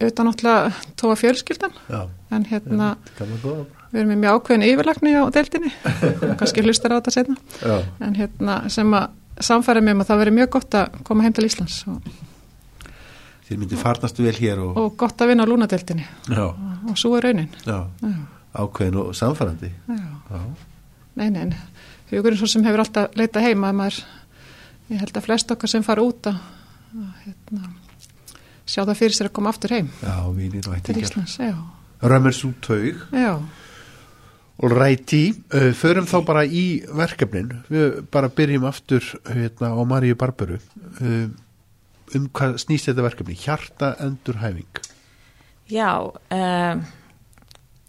auðvitað 0.00 0.26
náttúrulega 0.28 0.72
tóa 1.00 1.16
fjölskyldan 1.18 1.72
Já. 1.90 2.06
en 2.30 2.44
hérna 2.46 2.96
góða. 3.18 3.64
við 3.90 3.98
erum 4.00 4.10
með 4.12 4.20
mjög 4.22 4.36
ákveðin 4.38 4.66
yfirlagni 4.68 5.14
á 5.18 5.22
deildinni 5.34 5.72
kannski 6.38 6.62
hlustar 6.62 6.92
á 6.94 7.00
þetta 7.00 7.10
setna 7.16 7.36
Já. 7.64 7.80
en 8.00 8.14
hérna 8.14 8.60
sem 8.70 8.94
að 8.94 9.08
samfæra 9.40 9.82
með 9.82 9.96
um 9.96 10.00
að 10.04 10.10
það 10.12 10.18
veri 10.22 10.30
mjög 10.38 10.50
gott 10.54 10.74
að 10.78 11.00
koma 11.08 11.22
heim 11.26 11.32
til 11.34 11.44
Íslands 11.48 11.80
og, 11.90 12.02
Þið 13.50 13.58
myndi 13.58 13.76
farnast 13.80 14.18
vel 14.22 14.36
hér 14.38 14.60
og... 14.62 14.76
og 14.78 14.92
gott 15.00 15.18
að 15.24 15.32
vinna 15.32 15.42
á 15.42 15.50
lúnadeildinni 15.50 16.04
Já. 16.30 16.44
og, 16.46 16.90
og 16.92 16.98
svo 17.00 17.16
er 17.18 17.26
raunin. 17.26 17.48
Já. 17.66 17.80
Já, 18.04 18.12
Ákveðin 18.54 18.96
og 19.02 19.10
samfærandi. 19.18 19.72
já. 19.90 19.98
Já. 20.30 20.40
Nei, 21.20 21.28
nei. 21.30 21.52
Hugurinn 22.10 22.40
svo 22.40 22.48
sem 22.50 22.64
hefur 22.66 22.82
alltaf 22.82 23.14
leitað 23.18 23.44
heima 23.50 23.68
að 23.70 23.76
maður, 23.78 23.98
ég 24.90 25.02
held 25.04 25.18
að 25.20 25.26
flest 25.28 25.52
okkar 25.54 25.70
sem 25.70 25.84
fara 25.86 26.02
út 26.02 26.26
að, 26.30 26.38
að 26.96 27.10
hérna, 27.26 27.68
sjá 28.66 28.80
það 28.88 28.96
fyrir 29.02 29.16
sér 29.18 29.28
að 29.30 29.34
koma 29.38 29.52
aftur 29.52 29.74
heim 29.76 29.90
Já, 30.02 30.14
vinir 30.34 30.64
og 30.64 30.72
til 30.72 30.78
ættingjar. 30.80 31.04
Íslands. 31.06 31.36
Já, 31.38 31.54
Römmers 32.02 32.40
út 32.48 32.62
taug. 32.64 33.04
já, 33.12 33.34
Og 34.60 34.72
ræti. 34.76 35.22
Uh, 35.54 35.70
förum 35.72 36.04
þá 36.04 36.18
bara 36.28 36.42
í 36.44 36.82
verkefnin. 36.92 37.52
Við 37.72 37.94
bara 38.12 38.28
byrjum 38.28 38.66
aftur 38.68 39.00
hérna, 39.24 39.70
á 39.72 39.80
Maríu 39.88 40.16
Barbaru. 40.20 40.58
Uh, 41.00 41.30
um 42.12 42.26
hvað 42.28 42.58
snýst 42.60 42.90
þetta 42.90 43.06
verkefni? 43.06 43.38
Hjarta 43.40 43.94
endurhæfing. 44.04 44.82
Já, 45.72 45.94
um, 46.12 46.82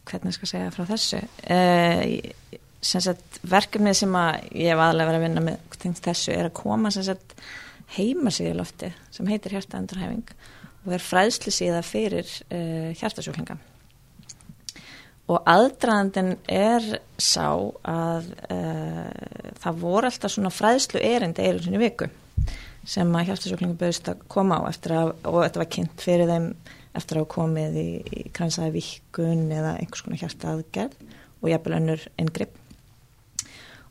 hvernig 0.07 0.37
skal 0.37 0.47
ég 0.47 0.53
segja 0.53 0.71
frá 0.71 0.85
þessu? 0.93 1.19
Uh, 1.43 2.61
sagt, 2.81 3.41
verkefnið 3.45 3.97
sem 4.01 4.15
að 4.17 4.47
ég 4.57 4.71
hef 4.73 4.81
aðlega 4.81 5.11
verið 5.11 5.19
að 5.19 5.27
vinna 5.27 5.43
með 5.45 5.99
þessu 6.01 6.33
er 6.33 6.47
að 6.49 6.57
koma 6.57 6.91
sagt 6.93 7.35
heima 7.95 8.31
sig 8.31 8.51
í 8.51 8.55
lofti 8.55 8.91
sem 9.11 9.27
heitir 9.29 9.55
hjartaendurhæfing 9.57 10.31
og 10.85 10.95
er 10.95 11.03
fræðslu 11.03 11.53
síða 11.53 11.81
fyrir 11.85 12.25
uh, 12.49 12.89
hjartasjúklinga. 12.97 13.57
Og 15.31 15.45
aðdraðandin 15.47 16.33
er 16.49 16.85
sá 17.21 17.53
að 17.87 18.31
uh, 18.51 19.11
það 19.61 19.81
voru 19.83 20.09
alltaf 20.09 20.33
svona 20.33 20.51
fræðslu 20.53 21.03
erindi 21.05 21.45
einu 21.45 21.61
sinni 21.61 21.81
viku 21.81 22.09
sem 22.87 23.13
að 23.13 23.27
hjartasjúklingum 23.29 23.77
bauðist 23.77 24.09
að 24.09 24.23
koma 24.31 24.57
á 24.57 24.61
að, 24.65 25.13
og 25.29 25.43
þetta 25.43 25.61
var 25.61 25.69
kynnt 25.75 26.01
fyrir 26.01 26.31
þeim 26.31 26.47
eftir 26.97 27.21
að 27.21 27.29
komið 27.31 27.77
í, 27.77 27.89
í 28.01 28.23
kransaði 28.33 28.73
vikun 28.79 29.45
eða 29.53 29.75
einhvers 29.77 30.01
konar 30.03 30.23
hjarta 30.23 30.55
aðgerð 30.55 30.97
og 31.41 31.51
jafnvel 31.51 31.77
önnur 31.77 32.07
inngrip. 32.19 32.57
Og 32.57 32.60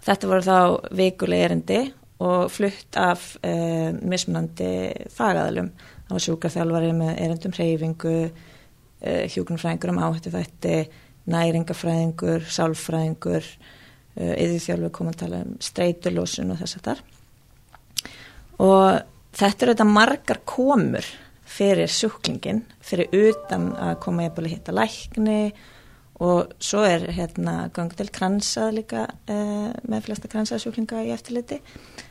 þetta 0.05 0.31
voru 0.31 0.47
þá 0.47 0.59
vikuleg 0.97 1.45
erindi 1.47 1.81
og 2.21 2.51
flutt 2.53 2.99
af 3.01 3.35
uh, 3.41 3.91
mismunandi 4.05 4.71
fagaðalum. 5.15 5.71
Það 6.09 6.17
var 6.17 6.25
sjúkarþjálfari 6.27 6.91
með 6.97 7.13
erindum 7.25 7.55
hreyfingu, 7.57 8.17
uh, 8.29 9.23
hjúkunarfræðingur 9.33 9.95
um 9.95 10.03
áhættu 10.05 10.35
þætti, 10.35 10.75
næringafræðingur, 11.31 12.45
sálfræðingur, 12.59 13.49
uh, 14.21 14.35
yðurþjálfur 14.35 14.95
kom 14.97 15.13
að 15.13 15.19
tala 15.25 15.43
um 15.47 15.57
streitulósun 15.65 16.53
og 16.53 16.61
þess 16.61 16.81
að 16.81 16.87
þar. 16.91 17.03
Og 18.61 18.87
þetta 19.41 19.65
eru 19.65 19.75
þetta 19.75 19.89
margar 19.89 20.45
komur 20.45 21.13
fyrir 21.51 21.91
sjúklingin, 21.91 22.65
fyrir 22.85 23.09
utan 23.17 23.71
að 23.81 23.97
koma 24.05 24.29
ég 24.29 24.37
að 24.37 24.53
hitta 24.53 24.77
lækni 24.77 25.43
og 25.49 25.69
svo 26.61 26.83
er 26.85 27.07
hérna 27.17 27.71
gangi 27.73 27.97
til 27.97 28.11
kransað 28.13 28.75
líka 28.77 29.07
uh, 29.09 29.71
með 29.89 30.05
flesta 30.05 30.29
kransað 30.29 30.65
sjúklinga 30.65 31.05
í 31.07 31.15
eftirliti. 31.15 31.61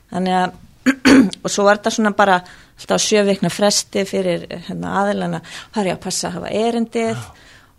Þannig 0.09 0.37
að, 0.39 0.55
og 1.43 1.51
svo 1.51 1.67
var 1.67 1.77
þetta 1.77 1.93
svona 1.93 2.13
bara 2.17 2.39
alltaf 2.41 3.03
sjöveikna 3.03 3.51
fresti 3.53 4.05
fyrir 4.09 4.47
hérna, 4.65 4.95
aðilana, 5.03 5.43
það 5.75 5.81
er 5.83 5.91
ég 5.91 5.99
að 5.99 6.03
passa 6.07 6.29
að 6.29 6.39
hafa 6.39 6.53
erindið 6.57 7.21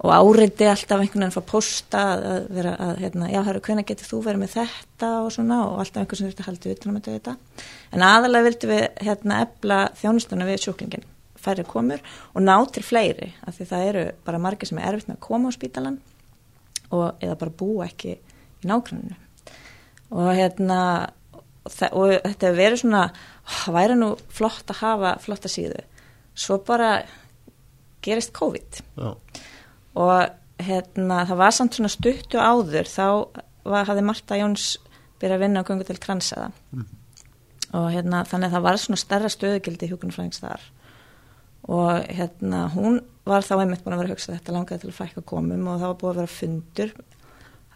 og 0.01 0.13
áriði 0.15 0.69
alltaf 0.71 1.03
einhvern 1.03 1.25
veginn 1.25 1.27
að 1.27 1.35
fá 1.37 1.51
posta 1.51 2.03
að 2.15 2.47
vera 2.57 2.75
að, 2.81 2.93
hérna, 3.03 3.31
já, 3.33 3.41
hörru, 3.49 3.63
hvernig 3.67 3.89
getur 3.89 4.09
þú 4.09 4.21
verið 4.29 4.43
með 4.45 4.55
þetta 4.55 5.11
og 5.25 5.33
svona 5.35 5.59
og 5.67 5.83
alltaf 5.83 6.05
einhvern 6.05 6.21
sem 6.21 6.31
þurfti 6.31 6.45
að 6.45 6.51
halda 6.51 6.77
utan 6.77 6.93
um 6.93 7.01
þetta. 7.09 7.35
En 7.91 8.07
aðalega 8.07 8.47
vildum 8.47 8.73
við 8.73 8.87
hérna 9.09 9.41
ebla 9.45 9.81
þjónustuna 10.01 10.49
við 10.49 10.63
sjúklingin, 10.65 11.05
færri 11.41 11.67
komur 11.69 12.07
og 12.33 12.47
ná 12.47 12.55
til 12.73 12.87
fleiri, 12.87 13.33
af 13.45 13.59
því 13.59 13.69
það 13.75 13.91
eru 13.91 14.07
bara 14.25 14.41
margir 14.47 14.71
sem 14.71 14.81
er 14.81 14.95
erfitt 14.95 15.11
með 15.11 15.19
að 15.19 15.27
koma 15.27 15.53
á 15.53 15.59
spítalan 15.59 16.01
og 16.91 17.23
eða 17.23 17.39
bara 17.41 17.57
búa 17.63 17.87
ekki 17.87 18.17
í 18.17 18.69
nákvæmunu. 18.71 19.17
Og 20.11 20.31
hérna, 20.35 20.81
og, 21.93 22.17
þetta 22.27 22.53
verið 22.57 22.83
svona, 22.83 23.05
væri 23.71 23.97
nú 23.99 24.13
flott 24.29 24.73
að 24.73 24.83
hafa 24.83 25.15
flotta 25.23 25.51
síðu. 25.51 25.85
Svo 26.35 26.59
bara 26.67 27.01
gerist 28.03 28.33
COVID 28.37 28.81
Já. 28.97 29.17
og 29.95 30.31
hérna, 30.61 31.25
það 31.29 31.41
var 31.41 31.57
samt 31.57 31.77
svona 31.77 31.93
stuttu 31.93 32.41
áður 32.41 32.89
þá 32.89 33.07
var, 33.65 33.87
hafði 33.89 34.05
Marta 34.07 34.39
Jóns 34.41 34.73
byrjað 35.21 35.37
að 35.37 35.45
vinna 35.45 35.63
á 35.65 35.69
göngu 35.69 35.87
til 35.89 36.01
kransaða 36.01 36.51
og 37.77 37.87
hérna, 37.95 38.25
þannig 38.29 38.51
að 38.51 38.57
það 38.57 38.67
var 38.67 38.81
svona 38.83 39.01
stærra 39.01 39.33
stöðugildi 39.33 39.91
hjúkunarfræðings 39.91 40.43
þar 40.43 40.67
og 41.71 42.09
hérna, 42.09 42.65
hún 42.75 43.01
var 43.31 43.47
þá 43.47 43.55
einmitt 43.61 43.85
búin 43.85 43.97
að 43.97 44.03
vera 44.03 44.11
að 44.11 44.17
hugsa 44.17 44.35
þetta 44.35 44.57
langaði 44.57 44.83
til 44.83 44.91
að 44.91 44.99
fækka 44.99 45.25
komum 45.31 45.71
og 45.71 45.81
það 45.81 45.93
var 45.93 45.99
búin 46.03 46.13
að 46.13 46.21
vera 46.21 46.35
fundur. 46.35 46.93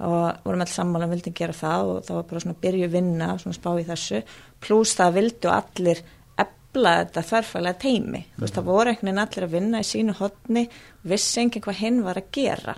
Og 0.04 0.23
vorum 0.42 0.64
alls 0.64 0.75
sammála 0.75 1.06
um 1.06 1.14
vildin 1.14 1.37
gera 1.38 1.54
það 1.54 1.90
og 1.90 1.99
það 2.06 2.16
var 2.18 2.25
bara 2.30 2.42
svona 2.42 2.56
að 2.56 2.64
byrja 2.64 2.87
að 2.88 2.94
vinna 2.96 3.28
svona 3.38 3.58
spá 3.58 3.68
í 3.78 3.84
þessu, 3.87 4.23
pluss 4.64 4.96
það 4.99 5.18
vildu 5.20 5.52
allir 5.54 6.00
ebla 6.44 6.94
þetta 7.04 7.23
þarfælega 7.28 7.80
teimi, 7.84 8.25
þú 8.34 8.42
veist 8.42 8.58
það 8.58 8.66
voru 8.73 8.90
einhvern 8.90 9.11
veginn 9.12 9.23
allir 9.23 9.46
að 9.46 9.54
vinna 9.54 9.82
í 9.84 9.87
sínu 9.87 10.16
hodni 10.18 10.64
vissi 11.06 11.44
enginn 11.44 11.62
hvað 11.62 11.80
hinn 11.84 12.02
var 12.02 12.18
að 12.18 12.32
gera. 12.34 12.75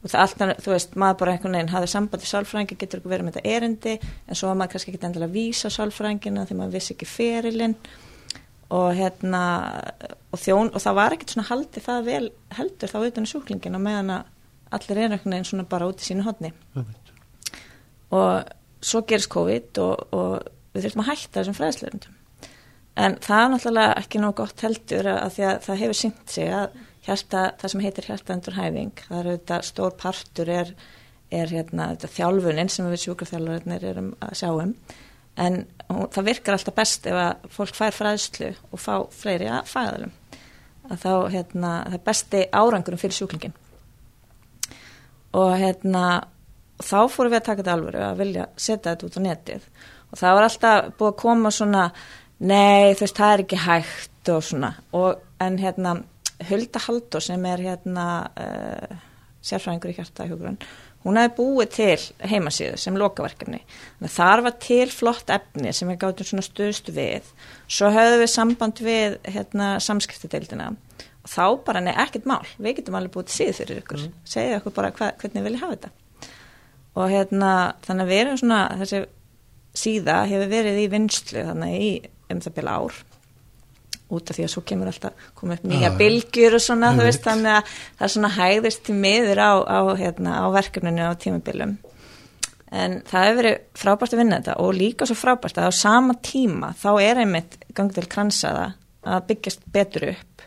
Og 0.00 0.08
það 0.10 0.22
alltaf, 0.24 0.52
þú 0.64 0.74
veist, 0.74 0.94
maður 0.98 1.18
bara 1.20 1.32
einhvern 1.36 1.56
veginn 1.58 1.72
hafði 1.74 1.92
sambandi 1.92 2.28
sálfræðingi, 2.32 2.78
getur 2.80 3.00
ekki 3.02 3.12
verið 3.12 3.26
með 3.28 3.36
þetta 3.36 3.54
erindi 3.54 3.96
en 4.00 4.38
svo 4.38 4.50
var 4.50 4.58
maður 4.58 4.74
kannski 4.74 4.94
ekki 4.94 5.06
endilega 5.06 5.30
að 5.30 5.36
vísa 5.36 5.70
sálfræðingina 5.70 6.46
því 6.48 6.56
maður 6.58 6.78
vissi 6.78 6.94
ekki 6.96 7.08
ferilinn 7.14 7.76
og 8.70 8.92
hérna 8.94 9.42
og, 10.30 10.38
þjón, 10.38 10.70
og 10.74 10.82
það 10.82 10.98
var 11.00 11.16
ekkert 11.16 11.34
svona 11.34 11.48
haldið 11.50 11.86
það 11.86 12.06
vel 12.06 12.24
heldur 12.58 12.92
þá 12.92 12.98
utan 13.02 13.26
í 13.26 13.30
sjúklingin 13.32 13.78
og 13.78 13.84
meðan 13.84 14.14
að 14.14 14.28
allir 14.76 15.00
er 15.00 15.14
einhvern 15.14 15.34
veginn 15.34 15.48
svona 15.48 15.66
bara 15.70 15.88
út 15.90 16.02
í 16.02 16.06
sínu 16.06 16.26
hodni 16.26 16.52
og 18.14 18.52
svo 18.80 19.02
gerist 19.08 19.30
COVID 19.32 19.80
og, 19.82 20.14
og 20.14 20.34
við 20.74 20.86
þurfum 20.86 21.04
að 21.04 21.10
hætta 21.10 21.40
þessum 21.40 21.58
fræðsleirundum 21.58 22.16
en 23.00 23.18
það 23.24 23.42
er 23.42 23.52
náttúrulega 23.54 23.98
ekki 24.04 24.22
nóg 24.22 24.38
gott 24.38 24.64
heldur 24.66 25.10
að 25.16 25.34
því 25.36 25.46
að 25.48 25.60
það 25.66 25.82
hefur 25.82 26.00
syngt 26.00 26.32
sig 26.34 26.54
að 26.54 26.78
hjarta, 27.06 27.44
það 27.60 27.72
sem 27.72 27.84
heitir 27.84 28.08
hjartaendurhæfing 28.10 29.04
það 29.06 29.20
er 29.20 29.30
auðvitað 29.30 29.68
stór 29.70 29.94
partur 29.98 30.50
er, 30.54 30.74
er 31.32 31.54
hérna, 31.54 31.92
þjálfunin 32.02 32.70
sem 32.72 32.90
við 32.90 33.06
sjúkrafþjálfurinnir 33.06 33.86
erum 33.92 34.12
að 34.22 34.36
sjá 34.42 34.50
um 34.52 34.74
en 35.36 35.62
það 35.88 36.26
virkar 36.26 36.56
alltaf 36.56 36.76
best 36.76 37.06
ef 37.06 37.18
að 37.18 37.50
fólk 37.54 37.76
fær 37.76 37.96
fræðslu 37.96 38.50
og 38.70 38.80
fá 38.80 38.94
fleiri 39.14 39.50
að 39.50 39.70
fæðalum 39.70 40.16
að 40.90 41.04
þá 41.04 41.12
hérna, 41.30 41.72
það 41.86 41.96
er 41.96 42.04
besti 42.08 42.42
árangurum 42.50 43.00
fyrir 43.00 43.16
sjúklingin 43.16 43.56
og 45.38 45.52
hérna 45.60 46.04
þá 46.80 46.98
fórum 47.12 47.32
við 47.32 47.40
að 47.40 47.46
taka 47.46 47.62
þetta 47.62 47.74
alvöru 47.76 48.02
að 48.04 48.22
vilja 48.22 48.46
setja 48.56 48.94
þetta 48.94 49.06
út 49.06 49.18
á 49.18 49.26
netið. 49.26 49.66
Og 50.10 50.20
það 50.20 50.36
var 50.36 50.46
alltaf 50.46 50.88
búið 50.98 51.10
að 51.10 51.20
koma 51.22 51.52
svona 51.54 51.84
nei 52.40 52.96
þú 52.96 53.04
veist 53.04 53.20
það 53.20 53.34
er 53.34 53.44
ekki 53.44 53.60
hægt 53.66 54.32
og 54.34 54.46
svona. 54.46 54.72
Og 54.96 55.44
en 55.44 55.58
hérna 55.60 55.94
Hulda 56.48 56.82
Haldur 56.86 57.24
sem 57.24 57.46
er 57.46 57.64
hérna 57.68 58.06
uh, 58.32 58.94
sérfræðingur 59.44 59.92
í 59.92 59.98
hjarta 59.98 60.26
hjógrunn 60.28 60.58
hún 61.04 61.18
hefði 61.20 61.32
búið 61.38 61.70
til 61.76 62.28
heimasíðu 62.30 62.80
sem 62.80 62.98
lokaverkefni. 63.00 63.62
Þar 64.04 64.44
var 64.46 64.56
til 64.62 64.88
flott 64.92 65.32
efni 65.32 65.72
sem 65.76 65.88
við 65.90 66.00
gáttum 66.02 66.28
svona 66.28 66.44
stuðst 66.44 66.90
við. 66.96 67.30
Svo 67.70 67.90
höfðum 67.94 68.24
við 68.24 68.32
samband 68.34 68.82
við 68.84 69.16
hérna, 69.28 69.72
samskiptadeildina 69.84 70.72
og 71.20 71.28
þá 71.30 71.44
bara 71.66 71.84
nefn 71.84 72.04
ekkert 72.04 72.28
mál. 72.28 72.44
Við 72.58 72.80
getum 72.80 72.98
alveg 72.98 73.14
búið 73.16 73.30
til 73.30 73.38
síðu 73.38 73.56
fyrir 73.60 73.82
ykkur. 73.82 74.04
Mm. 74.06 74.18
Segja 74.34 74.60
ykkur 74.60 74.76
bara 74.76 74.92
hva, 74.96 75.12
hvernig 75.20 75.40
við 75.40 75.48
viljum 75.48 75.64
hafa 75.64 75.78
þetta. 75.78 76.30
Og 77.00 77.12
hérna 77.12 77.52
þannig 77.86 78.06
að 78.06 78.12
við 78.12 78.22
erum 78.24 78.40
svona, 78.40 78.60
þessi 78.80 79.04
síða 79.80 80.24
hefur 80.28 80.50
verið 80.50 80.82
í 80.82 80.90
vinstlu 80.90 81.46
þannig 81.46 81.76
í 81.80 81.90
um 82.30 82.42
það 82.42 82.56
bila 82.56 82.76
ár 82.80 83.00
út 84.10 84.30
af 84.30 84.36
því 84.38 84.46
að 84.46 84.52
svo 84.54 84.62
kemur 84.66 84.90
alltaf 84.90 85.28
koma 85.38 85.56
upp 85.56 85.66
nýja 85.70 85.92
bylgjur 85.98 86.56
og 86.58 86.64
svona 86.64 86.90
veist 86.98 87.24
þannig 87.26 87.56
að 87.58 87.70
það 87.70 88.06
er 88.06 88.12
svona 88.14 88.32
hæðist 88.36 88.82
til 88.86 88.96
miður 88.98 89.42
á, 89.42 89.52
á, 89.64 89.80
hérna, 90.00 90.36
á 90.42 90.46
verkefninu 90.54 91.08
á 91.10 91.12
tímabilum. 91.20 91.76
En 92.70 93.00
það 93.06 93.26
hefur 93.26 93.40
verið 93.40 93.56
frábært 93.82 94.14
að 94.14 94.22
vinna 94.22 94.40
þetta 94.40 94.56
og 94.62 94.74
líka 94.78 95.08
svo 95.08 95.18
frábært 95.18 95.58
að 95.58 95.70
á 95.70 95.72
sama 95.74 96.16
tíma 96.22 96.72
þá 96.78 96.90
er 97.02 97.22
einmitt 97.24 97.58
gangið 97.74 97.98
til 97.98 98.10
kransaða 98.14 98.66
að 99.10 99.26
byggjast 99.30 99.64
betur 99.74 100.10
upp 100.12 100.44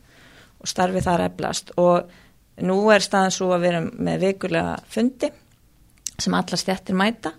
og 0.63 0.71
starfið 0.71 1.07
þar 1.09 1.25
eflast. 1.27 1.73
Og 1.81 2.63
nú 2.63 2.79
er 2.93 3.03
staðan 3.03 3.35
svo 3.35 3.51
að 3.55 3.69
erum 3.71 3.89
með 4.05 4.27
vikulega 4.29 4.77
fundi 4.87 5.31
sem 6.13 6.35
alla 6.37 6.59
stjættir 6.59 6.95
mæta 6.95 7.33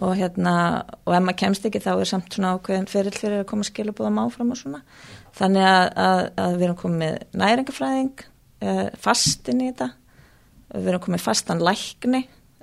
og 0.00 0.14
hérna 0.16 0.54
og 1.04 1.14
ef 1.14 1.22
maður 1.22 1.38
kemst 1.42 1.66
ekki 1.68 1.82
þá 1.84 1.90
er 1.94 2.08
samt 2.08 2.32
svona 2.32 2.54
ákveðin 2.56 2.88
ferill 2.88 3.16
fyrir 3.16 3.42
að 3.42 3.48
koma 3.50 3.66
búða 3.92 4.12
máfram 4.14 4.52
og 4.54 4.60
svona. 4.60 4.80
Þannig 5.36 5.66
að, 5.68 5.86
að, 5.96 6.20
að 6.44 6.54
við 6.56 6.66
erum 6.66 6.78
komið 6.80 7.18
næringafræðing 7.42 8.24
uh, 8.64 8.88
fastin 9.00 9.60
í 9.60 9.68
þetta. 9.70 9.90
Við 10.72 10.88
erum 10.92 11.04
komið 11.04 11.24
fastan 11.26 11.64
lækni 11.64 12.22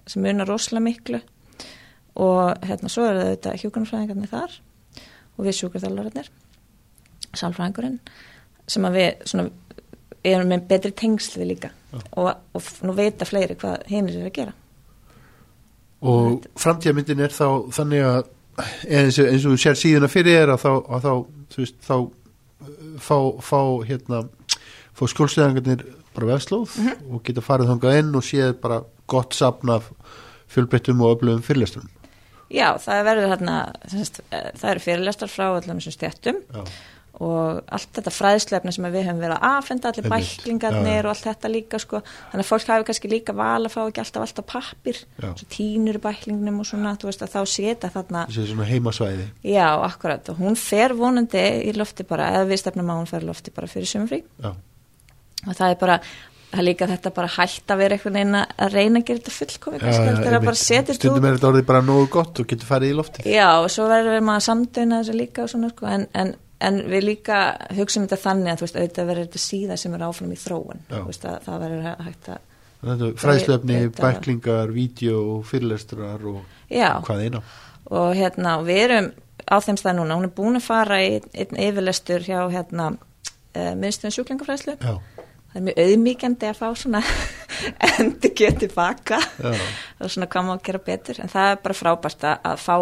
sem 0.09 0.25
unar 0.25 0.49
rosalega 0.49 0.85
miklu. 0.87 1.21
Og 2.19 2.65
hérna 2.65 2.89
svo 2.89 3.05
er 3.05 3.21
þetta 3.35 3.57
hjókunarfræðingarnir 3.61 4.31
þar 4.31 4.55
og 5.37 5.45
við 5.45 5.59
sjúkurþálararnir 5.59 6.31
sálfræðingurinn 7.37 7.99
sem 8.69 8.85
að 8.85 8.97
við 8.97 9.27
svona, 9.29 9.51
erum 10.25 10.49
með 10.49 10.65
betri 10.69 10.91
tengsli 10.97 11.45
líka. 11.47 11.69
Og, 12.17 12.33
og 12.57 12.73
nú 12.85 12.97
veit 12.97 13.21
að 13.21 13.31
fleiri 13.31 13.57
hvað 13.57 13.85
hinn 13.89 14.09
er 14.09 14.25
að 14.25 14.35
gera 14.35 14.57
og 16.01 16.45
framtíðamyndin 16.59 17.23
er 17.25 17.33
þá 17.35 17.47
þannig 17.75 18.05
að 18.07 18.19
eins 18.87 19.19
og, 19.19 19.27
eins 19.27 19.45
og 19.45 19.53
þú 19.53 19.61
sér 19.63 19.79
síðuna 19.79 20.09
fyrir 20.11 20.39
þér 20.39 20.53
að 20.53 20.63
þá, 20.63 20.71
að 20.95 21.05
þá, 21.05 21.13
veist, 21.57 21.77
þá 21.85 21.95
fá, 23.03 23.17
fá 23.43 23.61
hérna 23.87 24.23
fá 24.95 25.05
skjólslegangarnir 25.13 25.85
bara 26.15 26.33
vefslóð 26.33 26.75
mm 26.75 26.87
-hmm. 26.87 27.13
og 27.13 27.23
geta 27.23 27.45
farið 27.45 27.71
þangað 27.71 27.99
inn 27.99 28.15
og 28.15 28.23
séð 28.23 28.53
bara 28.61 28.83
gott 29.07 29.33
sapna 29.33 29.79
af 29.79 29.91
fjölbreyttum 30.47 31.01
og 31.01 31.17
öflugum 31.17 31.41
fyrirlestunum 31.41 31.89
Já, 32.49 32.77
það 32.81 33.03
verður 33.05 33.29
hérna 33.29 33.73
það 34.57 34.69
eru 34.71 34.79
fyrirlestar 34.79 35.29
frá 35.29 35.45
allar 35.45 35.75
þessum 35.75 35.93
stjættum 35.93 36.37
og 37.19 37.65
allt 37.75 37.89
þetta 37.97 38.13
fræðslefni 38.15 38.71
sem 38.71 38.85
við 38.87 39.09
höfum 39.09 39.19
verið 39.19 39.35
að 39.35 39.47
aðfenda 39.49 39.89
allir 39.91 40.07
bæklingarnir 40.13 41.07
og 41.07 41.11
allt 41.11 41.25
þetta 41.25 41.51
líka 41.51 41.81
sko. 41.83 41.99
þannig 42.31 42.45
að 42.45 42.47
fólk 42.47 42.71
hafi 42.71 42.87
kannski 42.87 43.11
líka 43.11 43.35
val 43.35 43.65
að 43.67 43.73
fá 43.73 43.79
ekki 43.81 44.03
alltaf 44.05 44.23
alltaf 44.23 44.47
pappir 44.53 45.01
tínur 45.51 45.99
bæklingnum 46.03 46.61
og 46.63 46.69
svona 46.69 46.95
veist, 47.03 47.25
þá 47.27 47.41
setja 47.43 47.91
þarna 47.91 48.23
heimasvæði. 48.69 49.27
Já, 49.43 49.67
akkurat, 49.83 50.31
og 50.31 50.39
hún 50.39 50.55
fer 50.59 50.95
vonandi 50.95 51.43
í 51.67 51.75
lofti 51.75 52.07
bara, 52.07 52.31
eða 52.39 52.47
við 52.53 52.63
stefnum 52.63 52.93
að 52.93 53.03
hún 53.03 53.11
fer 53.11 53.27
lofti 53.27 53.55
bara 53.55 53.71
fyrir 53.71 53.91
sumfrí 53.91 54.23
og 54.47 55.55
það 55.55 55.69
er 55.69 55.79
bara 55.83 55.99
það 56.49 56.61
er 56.61 56.65
líka 56.65 56.87
þetta 56.89 57.11
bara 57.13 57.29
hægt 57.35 57.71
að 57.71 57.81
vera 57.83 57.95
einhvern 57.95 58.15
veginn 58.17 58.37
að 58.39 58.73
reyna 58.73 59.01
að 59.01 59.09
gera 59.09 59.19
þetta 59.19 59.33
fullkomi 59.35 59.79
stundum 60.97 61.27
er 61.27 61.35
þetta 61.35 61.49
orðið 61.51 61.65
bara 61.67 61.81
nógu 61.85 62.07
gott 62.15 62.41
og 62.41 62.47
getur 62.49 62.69
farið 62.69 62.93
í 62.93 62.97
lofti 62.97 63.25
já, 63.29 63.49
og 63.59 63.67
svo 63.73 63.85
verður 63.91 64.17
við 64.17 64.23
en, 66.65 66.83
við 66.91 67.05
líka 67.07 67.39
hugsaum 67.77 68.05
þetta 68.05 68.21
þannig 68.23 68.51
að 68.51 68.59
þú 68.59 68.67
veist, 68.67 68.77
auðvitað 68.79 69.09
verður 69.11 69.27
þetta 69.27 69.43
síða 69.45 69.79
sem 69.79 69.95
er 69.97 70.05
áfram 70.09 70.35
í 70.35 70.39
þróun. 70.39 70.85
Veist, 71.07 71.25
að, 71.25 71.41
það 71.47 71.65
verður 71.65 72.05
hægt 72.07 72.31
að 72.33 72.45
fræðslefni, 73.19 73.79
bæklingar, 73.97 74.71
vídeo 74.71 75.41
fyrirlestrar 75.47 76.23
og 76.31 76.43
Já. 76.71 77.01
hvað 77.03 77.25
eina. 77.25 77.41
Og 77.89 78.13
hérna, 78.15 78.59
við 78.63 78.83
erum 78.85 79.11
á 79.49 79.55
þeim 79.63 79.79
stað 79.81 79.97
núna, 79.97 80.15
hún 80.19 80.29
er 80.29 80.35
búin 80.35 80.59
að 80.59 80.67
fara 80.67 80.99
í 81.03 81.17
einn 81.33 81.59
yfirlestur 81.59 82.23
hjá 82.23 82.43
hérna 82.53 82.91
uh, 82.93 82.99
eh, 83.57 83.73
minnstun 83.75 84.13
sjúklingafræðslu. 84.13 84.77
Það 84.79 85.57
er 85.57 85.65
mjög 85.65 85.79
auðmíkjandi 85.83 86.49
að 86.51 86.59
fá 86.59 86.67
svona 86.77 87.01
endur 87.97 88.33
getið 88.37 88.75
baka. 88.75 89.19
Og 89.99 90.11
svona 90.13 90.29
hvað 90.29 90.45
má 90.45 90.53
að 90.55 90.65
gera 90.69 90.83
betur. 90.85 91.21
En 91.23 91.31
það 91.31 91.53
er 91.55 91.63
bara 91.63 91.79
frábært 91.79 92.27
að 92.29 92.59
fá 92.61 92.75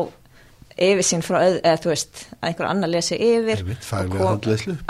yfir 0.77 1.05
sín 1.05 1.23
frá, 1.25 1.39
eða 1.45 1.77
þú 1.81 1.91
veist 1.91 2.19
að 2.37 2.49
einhver 2.49 2.67
annar 2.69 2.91
lesi 2.91 3.17
yfir 3.17 3.63
kom, 4.11 4.41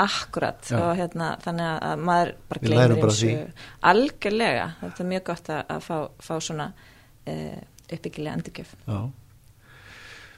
akkurat 0.03 0.71
Já. 0.71 0.79
og 0.81 0.89
hérna 0.99 1.29
þannig 1.43 1.85
að 1.89 2.03
maður 2.09 2.33
bara 2.49 2.63
gleymir 2.65 2.95
eins 2.97 3.21
og 3.27 3.63
algjörlega, 3.91 4.67
þetta 4.81 5.03
er 5.03 5.09
mjög 5.13 5.23
gott 5.31 5.53
að, 5.53 5.63
að 5.75 5.87
fá, 5.87 5.95
fá 6.27 6.33
svona 6.49 6.67
uh, 6.73 7.57
uppbyggilega 7.87 8.35
endurkjöf 8.39 8.75
Já. 8.83 8.99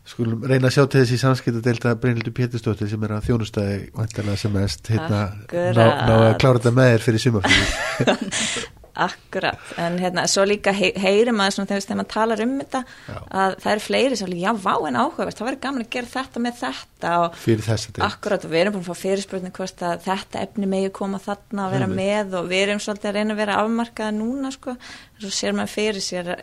Skulum 0.10 0.42
reyna 0.50 0.70
að 0.72 0.74
sjá 0.74 0.84
til 0.90 1.04
þessi 1.04 1.20
samskipt 1.22 1.60
að 1.60 1.66
delta 1.68 1.94
Brynildur 2.02 2.34
Péturstóttir 2.34 2.90
sem 2.90 3.04
er 3.06 3.12
að 3.14 3.28
þjónustæði 3.28 3.80
vantarlega 3.94 4.42
sem 4.42 4.56
mest 4.56 4.90
hérna, 4.90 5.22
ná, 5.54 5.86
ná 5.86 6.14
að 6.16 6.36
klára 6.42 6.62
þetta 6.62 6.76
með 6.80 6.92
þér 6.96 7.06
fyrir 7.06 7.26
sumaflýði 7.28 8.68
Akkurat, 9.00 9.72
en 9.80 9.98
hérna, 10.02 10.26
svo 10.30 10.44
líka 10.48 10.74
hei, 10.76 10.90
heyri 11.00 11.34
maður 11.36 11.56
svona 11.58 11.70
þegar 11.70 12.00
maður 12.00 12.10
talar 12.14 12.44
um 12.44 12.56
þetta 12.60 12.82
já. 12.84 13.18
að 13.42 13.56
það 13.64 13.72
eru 13.74 13.84
fleiri 13.86 14.20
sem 14.20 14.32
líka, 14.32 14.44
já, 14.44 14.52
vá 14.66 14.88
en 14.90 15.00
áhugavert, 15.00 15.38
það 15.40 15.50
verður 15.50 15.62
gaman 15.66 15.86
að 15.86 15.92
gera 15.96 16.12
þetta 16.14 16.44
með 16.44 16.58
þetta 16.60 17.14
og 17.24 17.38
fyrir 17.40 17.66
þess 17.66 17.92
að 17.94 18.06
akkurat 18.10 18.46
og 18.46 18.54
við 18.54 18.62
erum 18.64 18.76
búin 18.76 18.84
að 18.84 18.90
fá 18.90 19.04
fyrirspurning 19.04 19.56
hvort 19.60 19.84
að 19.90 20.04
þetta 20.08 20.44
efni 20.46 20.70
megi 20.74 20.92
koma 21.00 21.22
þarna 21.24 21.66
að 21.66 21.76
vera 21.78 21.90
Nei, 21.90 21.96
með 22.00 22.36
og 22.40 22.50
við 22.52 22.64
erum 22.66 22.84
svolítið 22.84 23.12
að 23.12 23.18
reyna 23.20 23.36
að 23.36 23.42
vera 23.44 23.60
afmarkaða 23.64 24.16
núna 24.18 24.54
sko, 24.56 24.76
svo 25.20 25.32
sér 25.40 25.58
maður 25.58 25.74
fyrir 25.76 26.06
sér, 26.06 26.34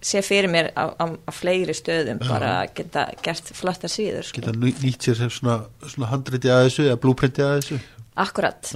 sér 0.00 0.26
fyrir 0.26 0.52
mér 0.52 0.70
á, 0.72 0.84
á, 0.96 1.04
á 1.12 1.30
fleiri 1.34 1.76
stöðum 1.76 2.22
já. 2.22 2.28
bara 2.30 2.54
að 2.62 2.74
geta 2.80 3.06
gert 3.24 3.52
flottar 3.58 3.92
síður 3.92 4.28
sko. 4.28 4.40
Geta 4.40 4.56
nýtt 4.56 5.08
sér 5.08 5.28
svona, 5.28 5.60
svona 5.84 6.12
handriti 6.12 6.52
að 6.52 6.68
þessu 6.68 6.88
að 6.88 7.02
Akkurat 8.18 8.66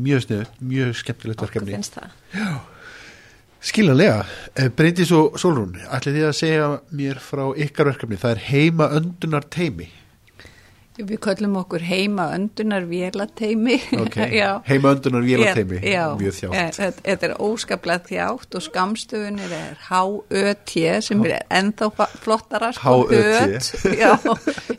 mjög 0.00 0.26
sniðu, 0.26 0.48
mjög 0.72 0.98
skemmtilegt 1.00 1.44
verkefni. 1.44 1.80
skiljanlega. 3.60 4.24
Eh, 4.56 4.68
Bryndis 4.68 5.12
og 5.12 5.38
Solrún 5.40 5.76
ætli 5.92 6.16
því 6.16 6.26
að 6.28 6.36
segja 6.38 6.68
mér 6.96 7.22
frá 7.22 7.48
ykkar 7.52 7.92
verkefni? 7.92 8.20
Það 8.20 8.36
er 8.36 8.46
heima 8.50 8.92
öndunar 8.96 9.48
teimi 9.50 9.90
Við 11.00 11.16
köllum 11.24 11.54
okkur 11.56 11.80
heima 11.86 12.26
öndunar 12.34 12.84
vélateimi 12.84 13.78
okay. 13.96 14.42
heima 14.68 14.90
öndunar 14.92 15.24
vélateimi 15.24 15.80
mjög 15.80 16.36
þjátt 16.36 16.80
eh, 16.82 16.92
Þetta 16.98 17.28
er 17.30 17.34
óskaplega 17.40 18.04
þjátt 18.08 18.58
og 18.58 18.64
skamstöfunir 18.66 19.54
er 19.56 19.80
H-Ö-T 19.88 20.76
sem 21.06 21.24
er 21.24 21.46
ennþá 21.48 22.08
flottara 22.20 22.72
sko, 22.76 23.06
H-Ö-T 23.06 23.86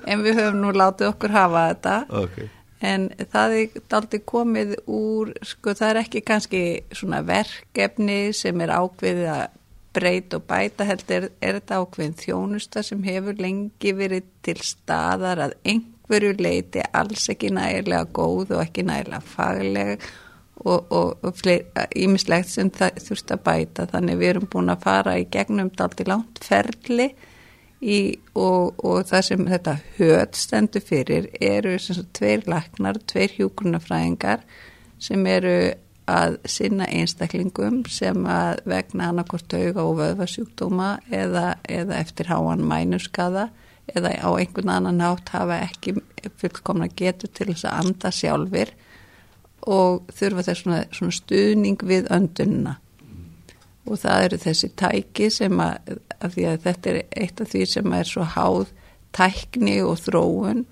en 0.05 0.25
við 0.25 0.41
höfum 0.41 0.61
nú 0.61 0.73
látið 0.75 1.13
okkur 1.13 1.33
hafa 1.33 1.69
þetta. 1.71 1.99
Ok 2.21 2.41
en 2.81 3.07
það 3.31 3.55
er 3.57 3.79
aldrei 3.97 4.21
komið 4.25 4.75
úr, 4.89 5.33
sko 5.45 5.75
það 5.77 5.89
er 5.93 6.01
ekki 6.03 6.23
kannski 6.25 6.63
svona 6.97 7.21
verkefni 7.25 8.19
sem 8.35 8.61
er 8.65 8.73
ákveðið 8.73 9.31
að 9.35 9.47
breyta 9.91 10.39
og 10.39 10.45
bæta 10.47 10.87
heldur 10.87 11.29
er 11.43 11.57
þetta 11.59 11.81
ákveðin 11.83 12.19
þjónusta 12.19 12.83
sem 12.87 13.01
hefur 13.03 13.39
lengi 13.43 13.91
verið 13.95 14.29
til 14.45 14.59
staðar 14.63 15.49
að 15.49 15.57
einhver 15.65 15.99
einhverju 16.11 16.43
leiti 16.43 16.81
alls 16.93 17.29
ekki 17.31 17.51
nægilega 17.55 18.05
góð 18.11 18.51
og 18.55 18.61
ekki 18.65 18.83
nægilega 18.83 19.21
fagleg 19.23 20.01
og, 20.65 20.91
og, 20.91 21.23
og 21.23 21.33
ímislegt 21.95 22.49
sem 22.49 22.69
það 22.69 22.99
þurft 23.05 23.31
að 23.31 23.43
bæta. 23.45 23.85
Þannig 23.87 24.19
við 24.19 24.29
erum 24.29 24.49
búin 24.51 24.73
að 24.73 24.83
fara 24.83 25.17
í 25.17 25.27
gegnum 25.31 25.71
daldi 25.77 26.05
langt 26.05 26.43
ferli 26.43 27.13
í, 27.81 28.19
og, 28.37 28.77
og 28.85 29.05
það 29.09 29.27
sem 29.27 29.45
þetta 29.49 29.77
höð 29.97 30.35
stendur 30.37 30.85
fyrir 30.85 31.29
eru 31.41 31.77
sem 31.81 32.03
tveir 32.15 32.45
laknar, 32.49 33.01
tveir 33.09 33.33
hjúgrunafræðingar 33.37 34.45
sem 35.01 35.25
eru 35.29 35.55
að 36.11 36.37
sinna 36.49 36.87
einstaklingum 36.89 37.81
sem 37.89 38.25
að 38.27 38.61
vegna 38.69 39.09
annarkort 39.11 39.53
auga 39.53 39.85
og 39.85 39.97
vöðvarsjúkdóma 39.99 40.91
eða, 41.13 41.55
eða 41.69 41.99
eftir 42.01 42.31
háan 42.31 42.63
mænuskaða 42.67 43.49
eða 43.91 44.13
á 44.19 44.29
einhvern 44.33 44.71
annan 44.71 45.01
nátt 45.01 45.31
hafa 45.33 45.61
ekki 45.65 45.97
fullkomna 46.41 46.89
getur 46.95 47.31
til 47.33 47.51
þess 47.51 47.67
að 47.69 47.83
anda 47.83 48.11
sjálfur 48.13 48.73
og 49.71 50.09
þurfa 50.17 50.45
þess 50.47 50.63
svona, 50.63 50.81
svona 50.93 51.17
stuðning 51.17 51.85
við 51.85 52.09
öndunna 52.13 52.77
og 53.87 53.97
það 54.01 54.25
eru 54.25 54.39
þessi 54.41 54.69
tæki 54.77 55.29
sem 55.33 55.61
að, 55.63 55.95
að 56.21 56.35
því 56.35 56.47
að 56.49 56.65
þetta 56.65 56.91
er 56.91 56.99
eitt 57.23 57.41
af 57.41 57.51
því 57.51 57.63
sem 57.71 57.95
er 57.97 58.09
svo 58.09 58.25
háð 58.35 58.73
tækni 59.15 59.77
og 59.85 59.97
þróun. 60.01 60.65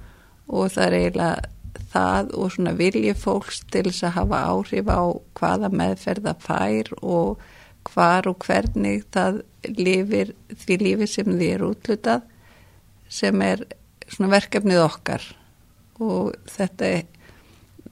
Og 0.49 0.71
það 0.73 0.85
er 0.85 0.97
eiginlega 0.99 1.79
það 1.93 2.33
og 2.37 2.51
svona 2.53 2.73
vilji 2.77 3.13
fólks 3.17 3.63
til 3.73 3.85
þess 3.87 4.05
að 4.07 4.15
hafa 4.17 4.41
áhrif 4.51 4.89
á 4.89 5.01
hvaða 5.39 5.71
meðferða 5.73 6.35
fær 6.43 6.91
og 7.01 7.41
hvar 7.89 8.29
og 8.29 8.45
hvernig 8.45 9.05
það 9.13 9.41
lifir 9.77 10.33
því 10.61 10.77
lífi 10.83 11.07
sem 11.09 11.29
því 11.33 11.51
er 11.55 11.65
útlutað 11.65 12.25
sem 13.09 13.41
er 13.41 13.65
svona 14.09 14.33
verkefnið 14.35 14.83
okkar. 14.85 15.23
Og 15.99 16.35
þetta 16.49 16.91
er 16.99 17.07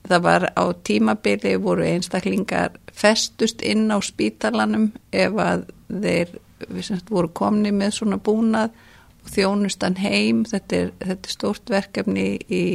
það 0.10 0.24
var 0.24 0.48
á 0.56 0.64
tímabili 0.88 1.56
voru 1.62 1.86
einstaklingar 1.86 2.78
festust 2.94 3.62
inn 3.62 3.92
á 3.92 3.98
spítalanum 4.04 4.92
ef 5.12 5.40
að 5.42 5.66
þeir 5.88 6.36
semst, 6.82 7.10
voru 7.10 7.30
komni 7.34 7.72
með 7.76 7.98
svona 8.00 8.18
búnað 8.18 8.76
og 9.24 9.34
þjónustan 9.34 9.98
heim. 10.02 10.44
Þetta 10.48 10.82
er, 10.82 10.94
þetta 11.04 11.30
er 11.30 11.36
stort 11.36 11.74
verkefni 11.74 12.28
í, 12.50 12.66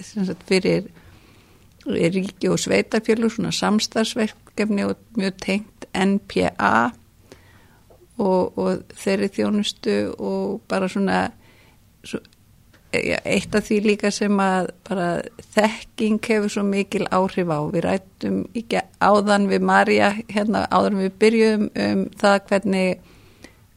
semst, 0.00 0.44
fyrir 0.48 0.90
ríki 1.86 2.50
og 2.50 2.60
sveitarfjölu 2.62 3.30
svona 3.30 3.50
samstagsverkefni 3.54 4.84
og 4.86 5.00
mjög 5.18 5.38
tengt 5.42 5.86
NPA 5.92 6.92
og, 8.22 8.58
og 8.58 8.84
þeirri 8.94 9.30
þjónustu 9.34 9.96
og 10.14 10.60
bara 10.70 10.88
svona 10.88 11.24
eitt 12.92 13.54
af 13.56 13.64
því 13.66 13.78
líka 13.86 14.10
sem 14.12 14.40
að 14.42 14.68
bara 14.88 15.06
þekking 15.54 16.18
hefur 16.28 16.52
svo 16.52 16.64
mikil 16.66 17.06
áhrif 17.08 17.48
á. 17.48 17.60
Við 17.72 17.84
rættum 17.86 18.42
ekki 18.58 18.82
áðan 19.00 19.48
við 19.50 19.64
Marja, 19.64 20.12
hérna 20.28 20.66
áðan 20.68 21.00
við 21.00 21.16
byrjum 21.22 21.64
um 21.70 22.04
það 22.20 22.38
hvernig 22.50 23.08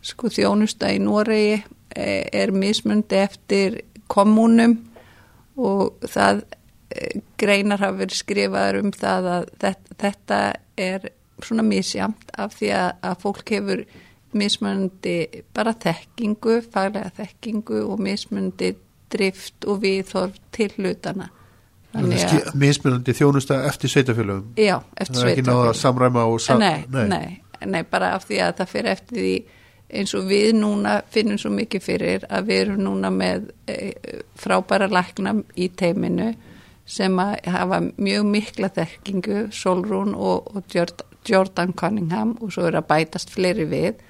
sko 0.05 0.29
þjónusta 0.29 0.91
í 0.93 0.99
Noregi 1.01 1.55
e, 1.95 2.07
er 2.29 2.53
mismundi 2.53 3.17
eftir 3.23 3.81
kommunum 4.11 4.77
og 5.55 5.95
það 6.03 6.43
e, 6.91 7.21
greinar 7.39 7.81
hafa 7.81 8.01
verið 8.03 8.19
skrifaður 8.19 8.81
um 8.83 8.91
það 8.95 9.29
að 9.31 9.47
þetta 10.03 10.41
er 10.77 11.07
svona 11.43 11.65
misjamt 11.67 12.35
af 12.37 12.57
því 12.59 12.71
að, 12.77 13.15
fólk 13.23 13.51
hefur 13.55 13.85
mismundi 14.35 15.43
bara 15.55 15.73
þekkingu, 15.79 16.59
faglega 16.71 17.11
þekkingu 17.15 17.81
og 17.87 18.01
mismundi 18.03 18.73
drift 19.15 19.67
og 19.67 19.81
viðhorf 19.83 20.37
til 20.55 20.71
hlutana 20.77 21.31
Mísmunandi 21.95 23.13
þjónusta 23.15 23.61
eftir 23.69 23.91
sveitafélögum 23.91 24.55
Já, 24.59 24.81
eftir 24.99 25.15
sveitafélögum 25.15 25.21
Það 25.21 25.29
er 25.29 25.35
ekki 25.35 25.49
náða 25.49 25.67
að 25.69 25.77
samræma 25.79 26.25
og 26.27 26.41
sam... 26.43 26.59
nei, 26.59 26.83
nei. 26.91 27.07
Nei, 27.07 27.69
nei, 27.71 27.83
bara 27.87 28.15
af 28.17 28.27
því 28.27 28.41
að 28.43 28.57
það 28.59 28.73
fyrir 28.73 28.91
eftir 28.91 29.21
því 29.21 29.35
eins 29.95 30.15
og 30.17 30.25
við 30.29 30.49
núna 30.57 30.97
finnum 31.13 31.39
svo 31.39 31.51
mikið 31.53 31.85
fyrir 31.85 32.25
að 32.33 32.49
við 32.49 32.61
erum 32.63 32.81
núna 32.87 33.11
með 33.13 33.49
e, 33.69 33.77
frábæra 34.39 34.89
lækna 34.91 35.35
í 35.55 35.69
teiminu 35.77 36.33
sem 36.85 37.19
að 37.21 37.47
hafa 37.49 37.79
mjög 37.97 38.25
mikla 38.29 38.69
þekkingu, 38.73 39.47
Solrún 39.55 40.13
og, 40.17 40.51
og 40.55 40.75
Jordan 41.25 41.73
Cunningham 41.77 42.35
og 42.41 42.53
svo 42.53 42.67
eru 42.69 42.81
að 42.81 42.89
bætast 42.91 43.33
fleiri 43.33 43.65
við 43.69 44.01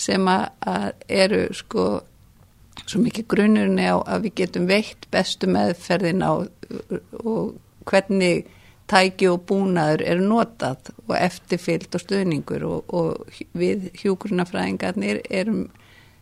sem 0.00 0.28
að 0.28 0.92
eru 1.08 1.42
sko 1.56 1.86
svo 2.84 3.00
mikið 3.02 3.28
grunnurinn 3.32 3.80
á 3.80 3.96
að 3.98 4.26
við 4.26 4.36
getum 4.42 4.68
veitt 4.68 5.08
bestu 5.14 5.48
meðferðin 5.50 6.22
á 6.22 6.32
og 7.22 7.56
hvernig 7.86 8.46
tæki 8.90 9.30
og 9.30 9.42
búnaður 9.48 10.04
er 10.06 10.22
notað 10.22 10.92
og 11.06 11.16
eftirfyllt 11.18 11.96
og 11.96 12.04
stuðningur 12.04 12.66
og, 12.68 12.94
og 12.94 13.40
við 13.58 13.90
hjúgrunafræðingarnir 14.02 15.24
erum 15.26 15.66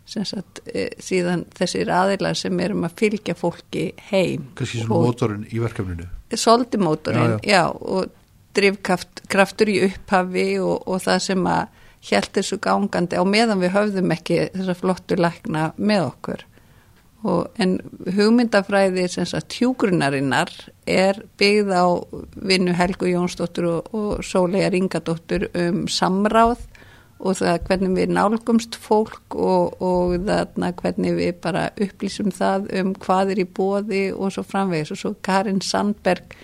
sagt, 0.04 0.60
e, 0.68 0.90
síðan 1.00 1.46
þessir 1.56 1.90
aðilar 1.92 2.36
sem 2.36 2.58
erum 2.60 2.84
að 2.84 2.98
fylgja 3.00 3.36
fólki 3.36 3.86
heim. 4.10 4.50
Kanski 4.58 4.82
svona 4.82 5.06
mótorinn 5.08 5.46
í 5.48 5.60
verkefninu? 5.62 6.08
Soldi 6.34 6.80
mótorinn, 6.80 7.38
já, 7.38 7.38
já. 7.40 7.54
já 7.54 7.62
og 7.72 8.12
drivkraftur 8.54 9.72
í 9.72 9.78
upphafi 9.88 10.48
og, 10.62 10.84
og 10.88 11.00
það 11.04 11.24
sem 11.28 11.48
að 11.50 11.80
held 12.08 12.32
þessu 12.34 12.58
gangandi 12.62 13.16
á 13.16 13.24
meðan 13.24 13.62
við 13.62 13.74
höfðum 13.76 14.12
ekki 14.14 14.40
þessa 14.54 14.76
flottu 14.78 15.18
lækna 15.20 15.70
með 15.76 16.08
okkur. 16.10 16.44
Og 17.24 17.60
en 17.62 17.78
hugmyndafræði 18.12 19.06
sem 19.08 19.26
sagt 19.28 19.56
hjúgrunarinnar 19.56 20.50
er 20.84 21.22
byggð 21.40 21.70
á 21.72 21.86
vinnu 22.36 22.74
Helgu 22.76 23.08
Jónsdóttur 23.08 23.70
og, 23.70 23.94
og 23.96 24.24
Sólegar 24.26 24.76
Ingadóttur 24.76 25.48
um 25.56 25.86
samráð 25.88 26.66
og 27.24 27.38
það 27.38 27.62
hvernig 27.68 27.94
við 27.96 28.12
nálgumst 28.12 28.76
fólk 28.76 29.36
og, 29.38 29.80
og 29.80 30.18
þarna 30.26 30.74
hvernig 30.76 31.16
við 31.16 31.38
bara 31.46 31.68
upplýsum 31.80 32.28
það 32.34 32.68
um 32.80 32.92
hvað 33.00 33.32
er 33.32 33.40
í 33.40 33.48
bóði 33.48 34.04
og 34.12 34.34
svo 34.34 34.44
framvegis. 34.44 34.92
Og 34.92 35.00
svo 35.00 35.14
Karin 35.24 35.62
Sandberg 35.64 36.36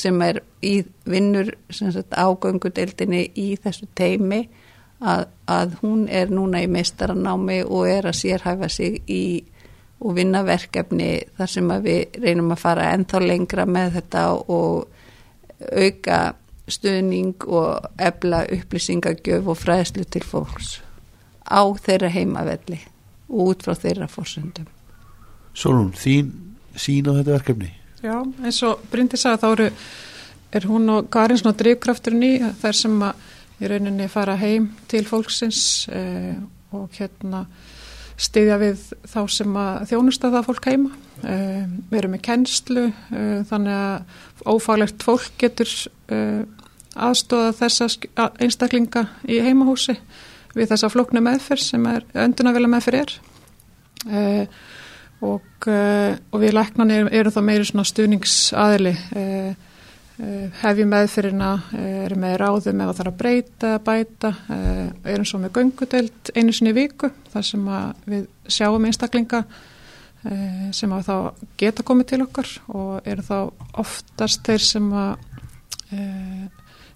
sem 0.00 0.22
er 0.24 0.40
í 0.64 0.78
vinnur 1.04 1.52
ágöngudeldinni 1.68 3.26
í 3.36 3.50
þessu 3.60 3.90
teimi 3.92 4.46
að, 5.04 5.26
að 5.50 5.74
hún 5.82 6.06
er 6.08 6.32
núna 6.32 6.62
í 6.64 6.70
meistaranámi 6.70 7.60
og 7.64 7.88
er 7.90 8.08
að 8.08 8.20
sérhæfa 8.22 8.70
sig 8.72 9.02
í 9.10 9.24
og 10.04 10.16
vinna 10.18 10.42
verkefni 10.44 11.10
þar 11.38 11.50
sem 11.50 11.74
við 11.84 12.18
reynum 12.22 12.52
að 12.52 12.62
fara 12.64 12.90
ennþá 12.92 13.20
lengra 13.24 13.66
með 13.68 13.98
þetta 13.98 14.24
og 14.52 14.88
auka 15.72 16.18
stuðning 16.68 17.44
og 17.46 18.00
ebla 18.00 18.44
upplýsingagjöf 18.52 19.48
og 19.48 19.60
fræðslu 19.60 20.04
til 20.08 20.24
fólks 20.24 20.78
á 21.44 21.60
þeirra 21.84 22.10
heimavelli 22.12 22.80
og 23.28 23.52
út 23.52 23.64
frá 23.64 23.76
þeirra 23.76 24.08
fórsöndum. 24.08 24.68
Solun, 25.54 25.92
þín 25.92 26.32
sín 26.76 27.08
á 27.08 27.12
þetta 27.20 27.36
verkefni? 27.36 27.70
Já, 28.04 28.16
eins 28.44 28.60
og 28.66 28.82
Bryndi 28.92 29.20
sagði 29.20 29.40
þá 29.44 29.48
eru, 29.52 29.68
er 30.56 30.66
hún 30.68 30.90
og 30.92 31.08
Karin 31.12 31.40
svona 31.40 31.56
drivkrafturinn 31.60 32.26
í 32.26 32.32
þar 32.60 32.78
sem 32.80 32.96
að 33.04 33.30
í 33.60 33.70
rauninni 33.70 34.08
fara 34.10 34.36
heim 34.40 34.70
til 34.90 35.04
fólksins 35.08 35.86
eh, 35.92 36.34
og 36.74 36.90
hérna 36.98 37.44
stiðja 38.20 38.58
við 38.60 38.82
þá 39.10 39.20
sem 39.32 39.56
að 39.58 39.88
þjónusta 39.90 40.30
það 40.34 40.46
fólk 40.48 40.68
heima. 40.70 40.92
Uh, 41.24 41.64
við 41.88 41.98
erum 41.98 42.12
með 42.12 42.20
kennslu, 42.26 42.82
uh, 42.92 43.38
þannig 43.48 43.74
að 43.74 44.50
ófálegt 44.52 45.04
fólk 45.06 45.30
getur 45.40 45.70
uh, 46.12 46.42
aðstóða 46.94 47.54
þessa 47.62 47.88
einstaklinga 48.44 49.06
í 49.26 49.40
heimahúsi 49.42 49.96
við 50.54 50.70
þessa 50.70 50.90
floknu 50.92 51.22
meðferð 51.24 51.64
sem 51.64 51.86
er 51.90 52.04
öndunavela 52.26 52.70
meðferð 52.70 53.00
er. 53.00 53.14
Og, 55.24 55.66
og 55.66 56.36
við 56.38 56.52
læknan 56.54 56.92
erum, 56.92 57.08
erum 57.10 57.32
þá 57.34 57.40
meiri 57.42 57.66
svona 57.66 57.86
stuðningsaðili 57.88 58.92
Eh, 59.16 59.54
hefjum 60.14 60.92
meðfyrirna, 60.92 61.50
eh, 61.74 62.04
erum 62.04 62.20
með 62.22 62.36
ráðum 62.38 62.82
ef 62.82 62.90
það 62.90 62.98
þarf 63.00 63.10
að 63.10 63.16
breyta, 63.18 63.70
bæta, 63.82 64.30
eh, 64.54 64.90
erum 65.10 65.26
svo 65.26 65.40
með 65.42 65.54
göngudelt 65.58 66.30
einu 66.36 66.52
sinni 66.52 66.72
viku 66.72 67.10
þar 67.32 67.44
sem 67.44 67.64
við 68.06 68.26
sjáum 68.46 68.86
einstaklinga 68.86 69.44
sem 70.72 70.88
að 70.88 71.04
þá 71.04 71.34
geta 71.58 71.82
komið 71.82 72.06
til 72.06 72.22
okkar 72.22 72.48
og 72.72 73.06
eru 73.06 73.22
þá 73.22 73.52
oftast 73.76 74.40
þeir 74.42 74.62
sem 74.64 74.86
að 74.88 75.18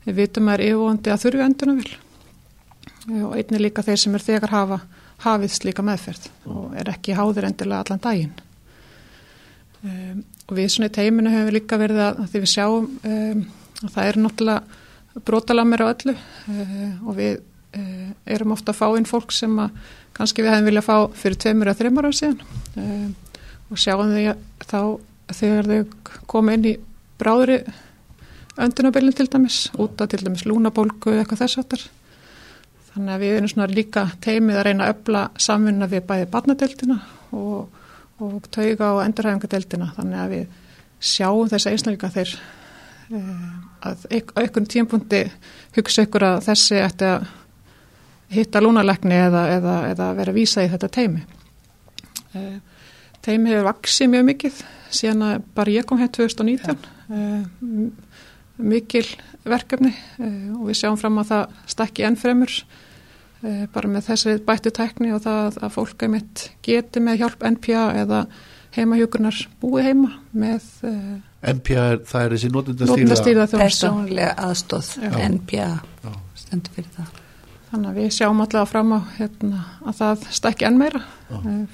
við 0.06 0.14
vitum 0.14 0.48
að 0.48 0.54
er 0.54 0.64
yfirvóndi 0.64 1.12
að 1.12 1.20
þurfi 1.26 1.44
enduna 1.44 1.74
vil 1.76 1.92
og 3.26 3.36
einni 3.36 3.60
líka 3.60 3.84
þeir 3.84 4.00
sem 4.00 4.14
er 4.14 4.24
þegar 4.24 4.54
hafa 4.54 4.80
hafið 5.26 5.52
slíka 5.58 5.84
meðferð 5.84 6.30
og 6.46 6.72
er 6.78 6.88
ekki 6.94 7.18
háður 7.18 7.50
endilega 7.50 7.84
allan 7.84 8.00
daginn. 8.00 8.32
Og 10.48 10.56
við 10.56 10.70
svona 10.72 10.88
í 10.88 10.96
teiminu 10.96 11.32
hefur 11.32 11.56
líka 11.58 11.78
verið 11.80 12.02
að, 12.06 12.20
því 12.32 12.42
við 12.44 12.52
sjáum 12.54 12.88
um, 12.88 13.42
að 13.84 13.94
það 13.94 14.10
er 14.10 14.20
náttúrulega 14.24 15.22
brotalamir 15.28 15.84
á 15.84 15.86
öllu 15.90 16.14
uh, 16.14 17.08
og 17.08 17.18
við 17.18 17.40
uh, 17.76 18.10
erum 18.36 18.54
ofta 18.54 18.72
að 18.72 18.80
fá 18.80 18.86
inn 18.96 19.08
fólk 19.08 19.34
sem 19.34 19.58
að 19.60 19.74
kannski 20.16 20.44
við 20.44 20.54
hefum 20.54 20.70
viljað 20.70 20.88
fá 20.88 20.96
fyrir 21.18 21.40
tveimur 21.42 21.70
eða 21.70 21.80
þreymur 21.82 22.08
á 22.08 22.12
síðan 22.16 22.40
uh, 22.80 23.34
og 23.68 23.82
sjáum 23.82 24.14
því 24.14 24.24
að 24.32 24.46
þá 24.64 24.80
þegar 25.38 25.68
þau 25.68 26.16
koma 26.30 26.56
inn 26.56 26.66
í 26.70 26.74
bráðri 27.20 27.60
öndunabillin 28.58 29.14
til 29.14 29.28
dæmis, 29.30 29.68
út 29.78 30.00
af 30.00 30.08
til 30.10 30.24
dæmis 30.24 30.46
lúnabólgu 30.46 31.12
eða 31.12 31.22
eitthvað 31.22 31.42
þess 31.44 31.60
aftar. 31.62 31.84
Þannig 32.92 33.14
að 33.14 33.22
við 33.22 33.34
erum 33.36 33.50
svona 33.52 33.68
líka 33.70 34.04
teimið 34.24 34.58
að 34.58 34.64
reyna 34.66 34.86
að 34.86 34.94
öfla 34.94 35.24
samfunna 35.38 35.90
við 35.90 36.06
bæði 36.08 36.30
barnadeildina 36.32 36.96
og, 37.36 37.68
og 38.24 38.48
tauga 38.54 38.92
og 38.96 39.02
endurhæfingadeildina. 39.04 39.90
Þannig 39.96 40.22
að 40.22 40.32
við 40.34 40.46
sjáum 41.10 41.50
þess 41.50 41.70
einstaklega 41.70 42.10
þeir 42.16 42.32
eh, 43.18 43.44
að 43.88 44.06
aukun 44.42 44.68
tímpundi 44.70 45.22
hugsa 45.76 46.06
ykkur 46.06 46.26
að 46.32 46.40
þessi 46.48 46.80
ætti 46.82 47.12
að 47.12 47.28
hitta 48.34 48.60
lúnalekni 48.60 49.16
eða, 49.28 49.46
eða, 49.54 49.76
eða 49.92 50.10
vera 50.18 50.34
að 50.34 50.40
vísa 50.40 50.64
í 50.66 50.72
þetta 50.72 50.90
teimi. 50.98 51.22
Eh, 52.36 52.58
teimi 53.24 53.54
hefur 53.54 53.70
vaksið 53.70 54.12
mjög 54.12 54.28
mikið 54.32 54.60
síðan 54.98 55.24
að 55.30 55.48
bara 55.56 55.74
ég 55.78 55.88
kom 55.88 56.00
hér 56.00 56.12
2019. 56.12 56.86
Ja 57.08 57.88
mikil 58.58 59.06
verkefni 59.46 59.92
uh, 59.94 60.58
og 60.58 60.68
við 60.68 60.80
sjáum 60.80 60.98
fram 61.00 61.20
á 61.22 61.24
það 61.28 61.56
stakki 61.70 62.06
ennfremur 62.08 62.52
bara 63.74 63.90
með 63.90 64.08
þessi 64.10 64.36
bættu 64.46 64.72
tækni 64.74 65.12
og 65.14 65.22
það 65.22 65.58
að 65.62 65.74
fólk 65.76 66.04
einmitt 66.06 66.48
geti 66.66 67.02
með 67.04 67.20
hjálp 67.22 67.44
NPA 67.54 67.84
eða 68.02 68.24
heimahjókunar 68.74 69.38
búi 69.62 69.84
heima 69.86 70.10
með 70.34 70.66
eh, 70.88 71.52
NPA 71.54 71.84
er, 71.92 72.02
það 72.08 72.24
er 72.24 72.34
þessi 72.34 72.50
notendastýrða 72.54 73.46
persónlega 73.52 74.34
aðstóð 74.48 74.90
NPA 75.36 75.70
stendur 76.38 76.74
fyrir 76.74 76.90
það. 76.96 77.14
Þannig 77.68 77.88
að 77.90 77.98
við 78.00 78.12
sjáum 78.16 78.38
allavega 78.40 78.68
fram 78.70 78.92
á 78.96 79.00
hérna, 79.18 79.62
að 79.84 79.98
það 79.98 80.22
stakki 80.38 80.64
enn 80.64 80.78
meira. 80.80 81.02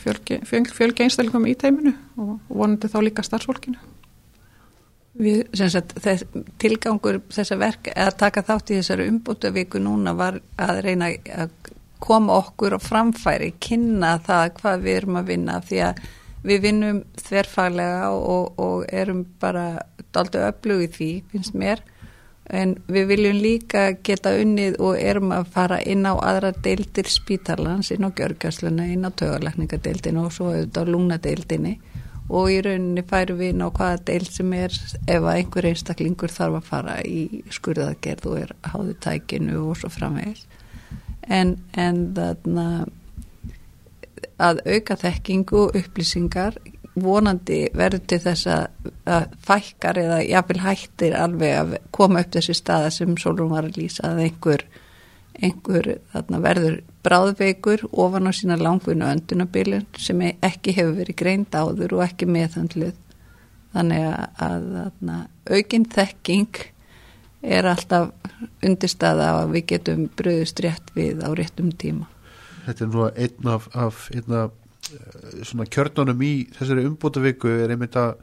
Fjölgi, 0.03 0.41
fjölgi 0.49 1.05
einstælingum 1.07 1.47
í 1.47 1.55
teiminu 1.59 1.95
og 2.19 2.33
vonandi 2.51 2.91
þá 2.91 2.99
líka 3.07 3.25
starfsfólkinu 3.25 3.79
Við, 5.15 5.45
sagt, 5.55 5.95
þess, 6.03 6.27
tilgangur 6.59 7.21
þessa 7.31 7.59
verk 7.61 7.93
að 7.95 8.17
taka 8.19 8.43
þátt 8.43 8.73
í 8.73 8.79
þessari 8.81 9.07
umbútavíku 9.13 9.79
núna 9.79 10.15
var 10.19 10.41
að 10.59 10.81
reyna 10.89 11.13
að 11.31 11.53
koma 12.03 12.41
okkur 12.41 12.75
á 12.75 12.81
framfæri, 12.83 13.53
kynna 13.63 14.17
það 14.27 14.49
hvað 14.59 14.83
við 14.85 14.97
erum 14.99 15.19
að 15.21 15.31
vinna 15.31 15.61
því 15.63 15.81
að 15.87 16.03
við 16.45 16.61
vinnum 16.67 17.01
þverfaglega 17.23 18.11
og, 18.11 18.59
og 18.61 18.85
erum 18.93 19.23
bara 19.41 19.67
daldu 20.15 20.43
öflugið 20.45 20.97
því, 20.99 21.11
finnst 21.31 21.55
mér. 21.57 21.85
En 22.45 22.75
við 22.93 23.07
viljum 23.15 23.39
líka 23.41 23.85
geta 24.05 24.35
unnið 24.37 24.77
og 24.85 24.99
erum 25.01 25.31
að 25.33 25.47
fara 25.55 25.79
inn 25.81 26.05
á 26.05 26.13
aðra 26.19 26.51
deildir 26.67 27.09
spítalans, 27.09 27.95
inn 27.95 28.05
á 28.05 28.11
gjörgjörsluna, 28.13 28.91
inn 28.93 29.07
á 29.07 29.15
tögarlækningadeildinu 29.15 30.27
og 30.27 30.35
svo 30.35 30.51
auðvitað 30.51 30.91
á 30.91 30.93
lúnadeildinu 30.93 31.77
og 32.29 32.51
í 32.51 32.59
rauninni 32.65 33.05
færu 33.09 33.37
við 33.39 33.57
ná 33.61 33.67
hvaða 33.69 34.03
deil 34.09 34.27
sem 34.27 34.53
er 34.57 34.73
ef 34.73 35.21
að 35.21 35.31
einhver 35.35 35.69
einstaklingur 35.69 36.33
þarf 36.33 36.61
að 36.61 36.69
fara 36.71 36.99
í 37.05 37.43
skurðagerð 37.53 38.29
og 38.31 38.39
er 38.41 38.55
háðu 38.73 38.95
tækinu 39.05 39.61
og 39.69 39.81
svo 39.81 39.91
framvegis. 39.93 40.47
En, 41.29 41.57
en 41.77 42.07
þarna 42.17 42.69
að 44.41 44.63
auka 44.67 44.97
þekkingu 45.01 45.61
og 45.67 45.77
upplýsingar 45.79 46.57
vonandi 46.95 47.65
verður 47.75 48.05
til 48.09 48.21
þess 48.23 48.49
að 48.51 49.37
fækkar 49.45 49.99
eða 49.99 50.21
jáfnvel 50.23 50.63
hættir 50.63 51.17
alveg 51.19 51.55
að 51.59 51.77
koma 51.95 52.23
upp 52.23 52.35
þessi 52.37 52.55
staða 52.55 52.93
sem 52.95 53.17
Solrún 53.19 53.51
var 53.51 53.67
að 53.67 53.81
lýsa 53.81 54.13
að 54.13 54.25
einhver 54.29 54.67
einhver 55.45 55.89
þarna, 56.13 56.41
verður 56.45 56.77
bráðveikur 57.05 57.87
ofan 57.93 58.29
á 58.29 58.33
sína 58.33 58.59
langvinu 58.61 59.07
öndunabilun 59.11 59.87
sem 60.01 60.23
ekki 60.25 60.75
hefur 60.77 60.99
verið 61.01 61.21
greind 61.21 61.55
áður 61.55 61.99
og 61.99 62.05
ekki 62.07 62.29
meðhandluð 62.31 62.95
þannig 63.75 64.07
að, 64.09 64.69
að 64.81 65.19
aukinn 65.51 65.87
þekking 65.91 66.65
er 67.45 67.69
alltaf 67.69 68.13
undirstaða 68.65 69.31
að 69.41 69.55
við 69.55 69.67
getum 69.75 70.05
bröðust 70.17 70.63
rétt 70.65 70.93
við 70.97 71.21
á 71.21 71.29
réttum 71.37 71.73
tíma. 71.77 72.09
Þetta 72.65 72.87
er 72.87 72.93
nú 72.93 73.07
einn 73.11 73.51
af, 73.53 73.69
af 73.77 74.07
einn 74.15 74.37
af 74.39 74.55
eh, 74.89 75.45
svona 75.45 75.69
kjörnunum 75.69 76.25
í 76.25 76.33
þessari 76.57 76.87
umbútavíku 76.89 77.53
er 77.53 77.75
einmitt 77.75 77.99
að 78.01 78.17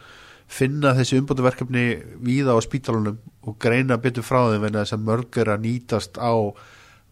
finna 0.51 0.95
þessi 0.97 1.19
umbútaverkefni 1.21 1.85
víða 2.25 2.57
á 2.57 2.59
spítalunum 2.63 3.19
og 3.47 3.57
greina 3.61 3.99
betur 4.01 4.25
frá 4.25 4.49
þeim 4.51 4.67
en 4.67 4.79
þess 4.81 4.97
að 4.97 5.05
mörg 5.07 5.39
er 5.39 5.53
að 5.53 5.67
nýtast 5.67 6.17
á 6.19 6.33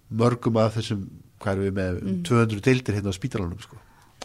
mörgum 0.10 0.58
af 0.60 0.76
þessum, 0.78 1.06
hvað 1.40 1.54
er 1.54 1.62
við 1.68 1.78
með 1.78 2.02
mm. 2.02 2.18
200 2.28 2.66
deildir 2.66 2.98
hérna 2.98 3.14
á 3.14 3.20
spítalanum 3.20 3.62
sko. 3.64 3.80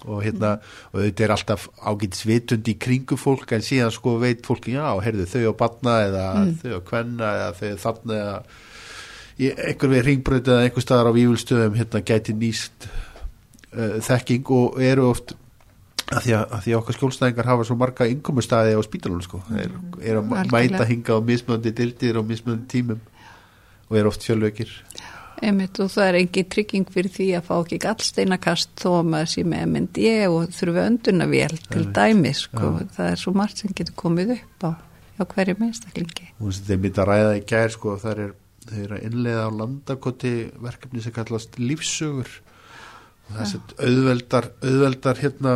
og 0.05 0.21
hérna, 0.25 0.57
mm. 0.57 0.91
og 0.91 1.05
þetta 1.05 1.25
er 1.25 1.35
alltaf 1.37 1.67
ágætis 1.79 2.25
vitund 2.27 2.69
í 2.69 2.75
kringu 2.81 3.17
fólk 3.21 3.55
en 3.55 3.65
síðan 3.65 3.95
sko 3.95 4.17
veit 4.23 4.45
fólki, 4.47 4.75
já, 4.75 4.89
heyrðu 5.05 5.29
þau 5.31 5.55
á 5.55 5.55
batna 5.61 5.95
eða 6.09 6.25
mm. 6.41 6.57
þau 6.63 6.75
á 6.75 6.81
kvenna 6.91 7.31
eða 7.39 7.53
þau 7.61 7.79
þarna 7.85 8.19
eða 8.25 8.37
einhver 9.69 9.91
við 9.95 10.05
ringbröð 10.09 10.51
eða 10.51 10.67
einhver 10.67 10.85
staðar 10.85 11.11
á 11.11 11.17
vývulstöðum 11.17 11.79
hérna 11.79 12.05
gæti 12.07 12.37
nýst 12.39 12.89
uh, 12.89 13.97
þekking 14.05 14.53
og 14.55 14.77
eru 14.83 15.09
oft 15.11 15.35
að 16.05 16.27
því 16.27 16.37
að, 16.37 16.45
að 16.45 16.61
því 16.67 16.77
okkar 16.79 16.99
skjólstæðingar 16.99 17.49
hafa 17.49 17.65
svo 17.67 17.79
marga 17.81 18.07
innkomustæði 18.11 18.77
á 18.77 18.81
spítalunum 18.85 19.25
sko, 19.25 19.41
er, 19.57 19.73
er 20.05 20.21
að 20.21 20.53
mæta 20.53 20.87
hinga 20.87 21.17
á 21.17 21.21
mismöndi 21.25 21.73
dildir 21.75 22.21
og 22.21 22.29
mismöndi 22.29 22.69
tímum 22.71 23.01
og 23.89 23.99
er 23.99 24.11
oft 24.11 24.27
fjölveikir 24.27 24.71
Já 24.95 25.14
Einmitt, 25.43 25.79
og 25.83 25.91
það 25.91 26.09
er 26.09 26.19
engi 26.21 26.45
trygging 26.53 26.91
fyrir 26.95 27.13
því 27.13 27.27
að 27.39 27.47
fá 27.49 27.55
ekki 27.57 27.79
gallsteinakast 27.83 28.73
þó 28.81 28.89
að 29.01 29.11
maður 29.13 29.31
sé 29.33 29.45
með 29.51 29.67
MND 29.67 30.07
og 30.29 30.55
þurfu 30.55 30.83
öndunarvél 30.85 31.57
til 31.67 31.85
dæmis 31.97 32.45
sko. 32.47 32.71
það 32.95 33.11
er 33.11 33.21
svo 33.25 33.35
margt 33.37 33.63
sem 33.63 33.75
getur 33.77 33.97
komið 33.99 34.35
upp 34.37 34.67
á, 34.69 34.71
á 35.19 35.23
hverju 35.35 35.57
minnstaklingi 35.59 36.31
Þeir 36.39 36.81
myndi 36.81 37.03
að 37.03 37.11
ræða 37.11 37.37
í 37.41 37.45
gær 37.51 37.75
sko, 37.75 37.99
það 38.03 38.25
er, 38.27 38.35
er 38.85 38.97
að 38.97 39.07
innlega 39.11 39.47
á 39.47 39.51
landakoti 39.59 40.35
verkefni 40.63 41.05
sem 41.05 41.17
kallast 41.17 41.59
lífsugur 41.59 42.31
og 43.25 43.39
það 43.41 43.55
er 43.57 43.89
auðveldar, 43.89 44.51
auðveldar 44.63 45.23
hérna 45.25 45.55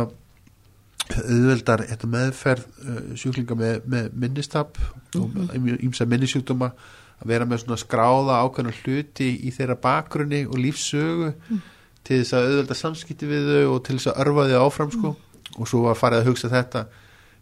auðveldar 1.09 1.85
hérna, 1.89 2.09
meðferð 2.13 2.65
uh, 2.83 3.03
sjúklinga 3.17 3.57
með, 3.57 3.83
með 3.89 4.09
minnistab 4.13 4.77
mm 4.77 5.21
-hmm. 5.21 5.49
og 5.49 5.85
ímsa 5.87 6.05
minnisjúkdóma 6.05 6.73
að 7.19 7.33
vera 7.33 7.47
með 7.47 7.63
svona 7.63 7.79
skráða 7.81 8.39
ákveðna 8.45 8.75
hluti 8.79 9.29
í 9.43 9.51
þeirra 9.55 9.77
bakgrunni 9.83 10.45
og 10.47 10.57
lífsögu 10.61 11.33
mm. 11.33 11.61
til 12.07 12.21
þess 12.21 12.37
að 12.37 12.47
auðvelda 12.47 12.79
samskipti 12.79 13.29
við 13.29 13.51
þau 13.53 13.75
og 13.75 13.83
til 13.87 13.97
þess 13.97 14.11
að 14.13 14.23
örfa 14.25 14.47
þau 14.49 14.63
áfram 14.63 14.95
sko 14.95 15.13
mm. 15.13 15.53
og 15.59 15.71
svo 15.71 15.83
var 15.87 15.99
farið 15.99 16.23
að 16.23 16.31
hugsa 16.31 16.51
þetta 16.53 16.87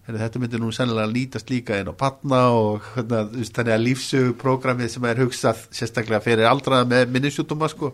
þetta 0.07 0.39
myndir 0.39 0.61
nú 0.63 0.69
sennilega 0.71 1.11
lítast 1.11 1.49
líka 1.51 1.77
inn 1.81 1.89
á 1.91 1.95
patna 1.97 2.45
og 2.55 2.85
hérna, 2.95 3.25
þannig 3.27 3.73
að 3.73 3.83
lífsöguprógramið 3.83 4.93
sem 4.93 5.07
er 5.09 5.19
hugsað 5.19 5.65
sérstaklega 5.75 6.23
fyrir 6.23 6.47
aldraða 6.47 6.87
með 6.87 7.11
minnisjútuma 7.11 7.67
sko 7.71 7.91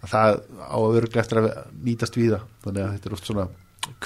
að 0.00 0.14
það 0.14 0.38
á 0.56 0.78
að 0.78 0.96
örglega 1.02 1.24
eftir 1.24 1.40
að 1.42 1.50
nýtast 1.84 2.16
við 2.16 2.32
það 2.34 2.46
þannig 2.64 2.86
að 2.86 2.94
þetta 2.94 3.10
er 3.10 3.16
oft 3.18 3.28
svona 3.28 3.46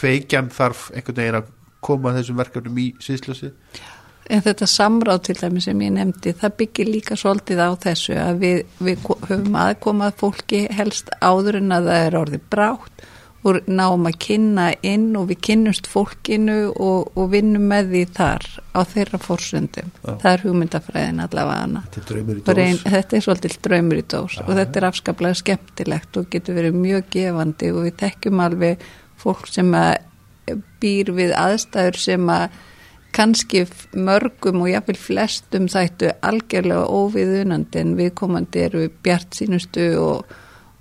kveikjan 0.00 0.50
þarf 0.54 0.88
einhvern 0.94 1.20
veginn 1.20 1.38
að 1.38 1.52
koma 1.84 2.14
þessum 2.16 2.40
verkefnum 2.40 2.80
í 2.80 2.88
sviðsljósi 3.04 3.52
En 4.32 4.44
þetta 4.44 4.68
samráð 4.70 5.24
til 5.28 5.34
dæmi 5.36 5.60
sem 5.60 5.80
ég 5.84 5.90
nefndi, 5.92 6.32
það 6.40 6.54
byggir 6.60 6.88
líka 6.88 7.16
svolítið 7.20 7.60
á 7.60 7.70
þessu 7.82 8.14
að 8.16 8.38
við, 8.40 8.60
við 8.86 9.08
höfum 9.28 9.58
aðkomað 9.60 10.14
fólki 10.22 10.62
helst 10.72 11.10
áður 11.20 11.60
en 11.60 11.74
að 11.76 11.90
það 11.90 12.06
er 12.06 12.16
orðið 12.22 12.46
brátt 12.54 13.04
og 13.44 13.58
náum 13.68 14.08
að 14.08 14.16
kynna 14.24 14.70
inn 14.86 15.10
og 15.20 15.28
við 15.28 15.40
kynnumst 15.48 15.88
fólkinu 15.92 16.56
og, 16.70 17.10
og 17.12 17.28
vinnum 17.34 17.66
með 17.68 17.90
því 17.92 18.02
þar 18.16 18.46
á 18.72 18.80
þeirra 18.88 19.20
fórsöndum. 19.20 19.90
Það 20.06 20.28
er 20.30 20.44
hugmyndafræðin 20.46 21.24
allavega 21.26 21.58
hana. 21.60 21.82
Þetta 21.84 22.00
er 22.00 22.08
draumur 22.08 22.38
í 22.38 22.44
dós. 22.46 22.56
Reyn, 22.56 22.80
þetta 22.96 23.18
er 23.18 23.26
svolítið 23.26 23.56
draumur 23.68 24.00
í 24.00 24.06
dós 24.14 24.38
Já. 24.38 24.44
og 24.46 24.52
þetta 24.60 24.80
er 24.80 24.88
afskaplega 24.88 25.40
skemmtilegt 25.42 26.20
og 26.20 26.30
getur 26.32 26.56
verið 26.56 26.78
mjög 26.80 27.10
gefandi 27.12 27.72
og 27.74 27.84
við 27.84 27.98
tekjum 28.00 28.44
alveg 28.46 28.86
fólk 29.20 29.50
sem 29.52 29.76
býr 30.80 31.12
við 31.16 31.36
aðstæður 31.36 32.00
sem 32.00 32.32
að 32.32 32.62
kannski 33.14 33.64
mörgum 33.94 34.64
og 34.64 34.70
jáfnveil 34.72 34.98
flestum 34.98 35.68
þættu 35.70 36.14
algjörlega 36.24 36.86
óviðunandi 36.90 37.82
en 37.82 37.94
viðkomandi 37.98 38.64
eru 38.66 38.88
bjart 39.04 39.38
sínustu 39.38 39.86
og, 40.02 40.34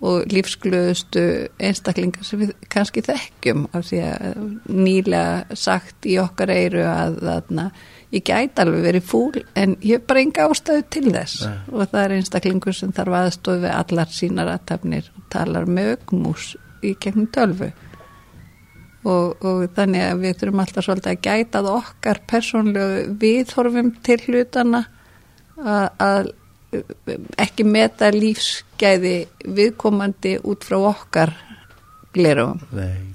og 0.03 0.33
lífsglöðustu 0.33 1.23
einstaklingar 1.61 2.25
sem 2.27 2.43
við 2.43 2.55
kannski 2.73 3.03
þekkjum 3.05 3.67
af 3.71 3.85
því 3.89 4.01
að 4.07 4.41
nýlega 4.73 5.59
sagt 5.59 6.09
í 6.09 6.17
okkar 6.21 6.53
eiru 6.53 6.87
að 6.89 7.19
þarna 7.21 7.67
ég 8.13 8.25
gæti 8.27 8.61
alveg 8.61 8.85
verið 8.87 9.07
fúl 9.09 9.43
en 9.57 9.77
ég 9.81 9.97
hef 9.97 10.09
bara 10.09 10.25
enga 10.25 10.49
ástöðu 10.49 10.83
til 10.93 11.07
þess 11.13 11.47
Nei. 11.47 11.55
og 11.71 11.87
það 11.93 12.03
er 12.03 12.17
einstaklingur 12.17 12.77
sem 12.77 12.93
þarf 12.93 13.19
aðstofi 13.21 13.71
allar 13.73 14.13
sínar 14.13 14.51
aðtafnir 14.57 15.09
og 15.15 15.25
talar 15.33 15.69
með 15.69 15.95
augmús 15.95 16.53
í 16.83 16.93
kemni 16.99 17.29
tölfu 17.33 17.71
og, 19.03 19.43
og 19.43 19.63
þannig 19.75 20.05
að 20.07 20.21
við 20.23 20.37
þurfum 20.41 20.63
alltaf 20.63 20.87
svolítið 20.87 21.13
að 21.13 21.23
gætað 21.27 21.69
okkar 21.73 22.21
persónlegu 22.29 23.01
viðhorfum 23.21 23.91
til 24.05 24.19
hlutana 24.27 24.83
að, 25.57 25.87
að 26.03 26.31
ekki 27.43 27.65
meta 27.67 28.09
lífsgæði 28.13 29.17
viðkomandi 29.45 30.37
út 30.49 30.63
frá 30.65 30.79
okkar 30.89 31.33
glerum. 32.13 32.61
Nei. 32.73 33.11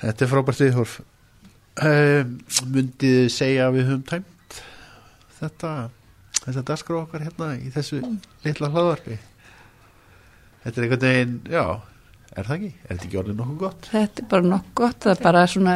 Þetta 0.00 0.24
er 0.24 0.30
frábært 0.30 0.64
viðhorf. 0.64 0.96
um, 1.76 2.32
myndið 2.72 3.20
þið 3.20 3.30
segja 3.32 3.66
að 3.68 3.74
við 3.76 3.88
höfum 3.90 4.04
tæmt 4.08 4.60
þetta 5.36 5.72
að 6.46 6.62
dagskrá 6.70 7.00
okkar 7.02 7.24
hérna 7.26 7.50
í 7.58 7.68
þessu 7.74 7.98
litla 8.44 8.70
hlaðvarpi 8.72 9.18
þetta 10.62 10.80
er 10.80 10.86
einhvern 10.86 11.04
veginn, 11.04 11.34
já 11.50 11.64
er 12.36 12.48
það 12.48 12.56
ekki, 12.56 12.70
er 12.82 12.90
þetta 12.90 13.06
ekki 13.06 13.18
orðið 13.20 13.38
nokkuð 13.40 13.58
gott? 13.62 13.88
Þetta 13.92 14.22
er 14.22 14.28
bara 14.32 14.48
nokkuð 14.50 14.74
gott, 14.80 14.98
það 15.04 15.12
er 15.12 15.22
bara 15.24 15.42
svona 15.52 15.74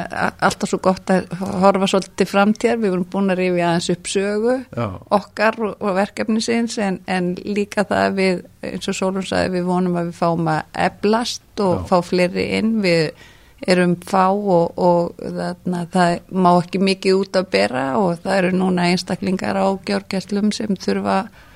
alltaf 0.49 0.70
svo 0.70 0.81
gott 0.85 1.12
að 1.14 1.35
horfa 1.62 1.88
svolítið 1.92 2.31
framtíðar, 2.31 2.81
við 2.83 2.94
vorum 2.94 3.09
búin 3.14 3.35
að 3.35 3.40
rifja 3.40 3.66
aðeins 3.70 3.90
upp 3.94 4.12
sögu 4.12 4.55
já, 4.61 4.87
okkar 5.18 5.61
og, 5.70 5.90
verkefni 6.01 6.44
sinns 6.44 6.79
en, 6.83 7.01
en 7.11 7.35
líka 7.44 7.87
það 7.88 8.07
að 8.07 8.16
við, 8.20 8.46
eins 8.70 8.92
og 8.92 8.99
Sólun 9.01 9.29
sagði, 9.31 9.53
við 9.57 9.68
vonum 9.70 10.01
að 10.01 10.11
við 10.11 10.20
fáum 10.20 10.51
að 10.55 10.81
eblast 10.87 11.64
og 11.64 11.77
Já. 11.77 11.85
fá 11.90 11.96
fleiri 12.11 12.49
inn, 12.59 12.73
við 12.85 13.29
erum 13.68 13.96
fá 14.09 14.31
og, 14.33 14.79
og 14.81 15.20
þarna, 15.20 15.85
það 15.92 16.16
má 16.33 16.51
ekki 16.55 16.81
mikið 16.81 17.20
út 17.20 17.38
að 17.40 17.51
bera 17.53 17.85
og 18.01 18.23
það 18.25 18.37
eru 18.38 18.53
núna 18.57 18.88
einstaklingar 18.92 19.59
á 19.61 19.68
gjörgæslum 19.88 20.53
sem 20.57 20.77
þurfa 20.81 21.18
eh, 21.27 21.46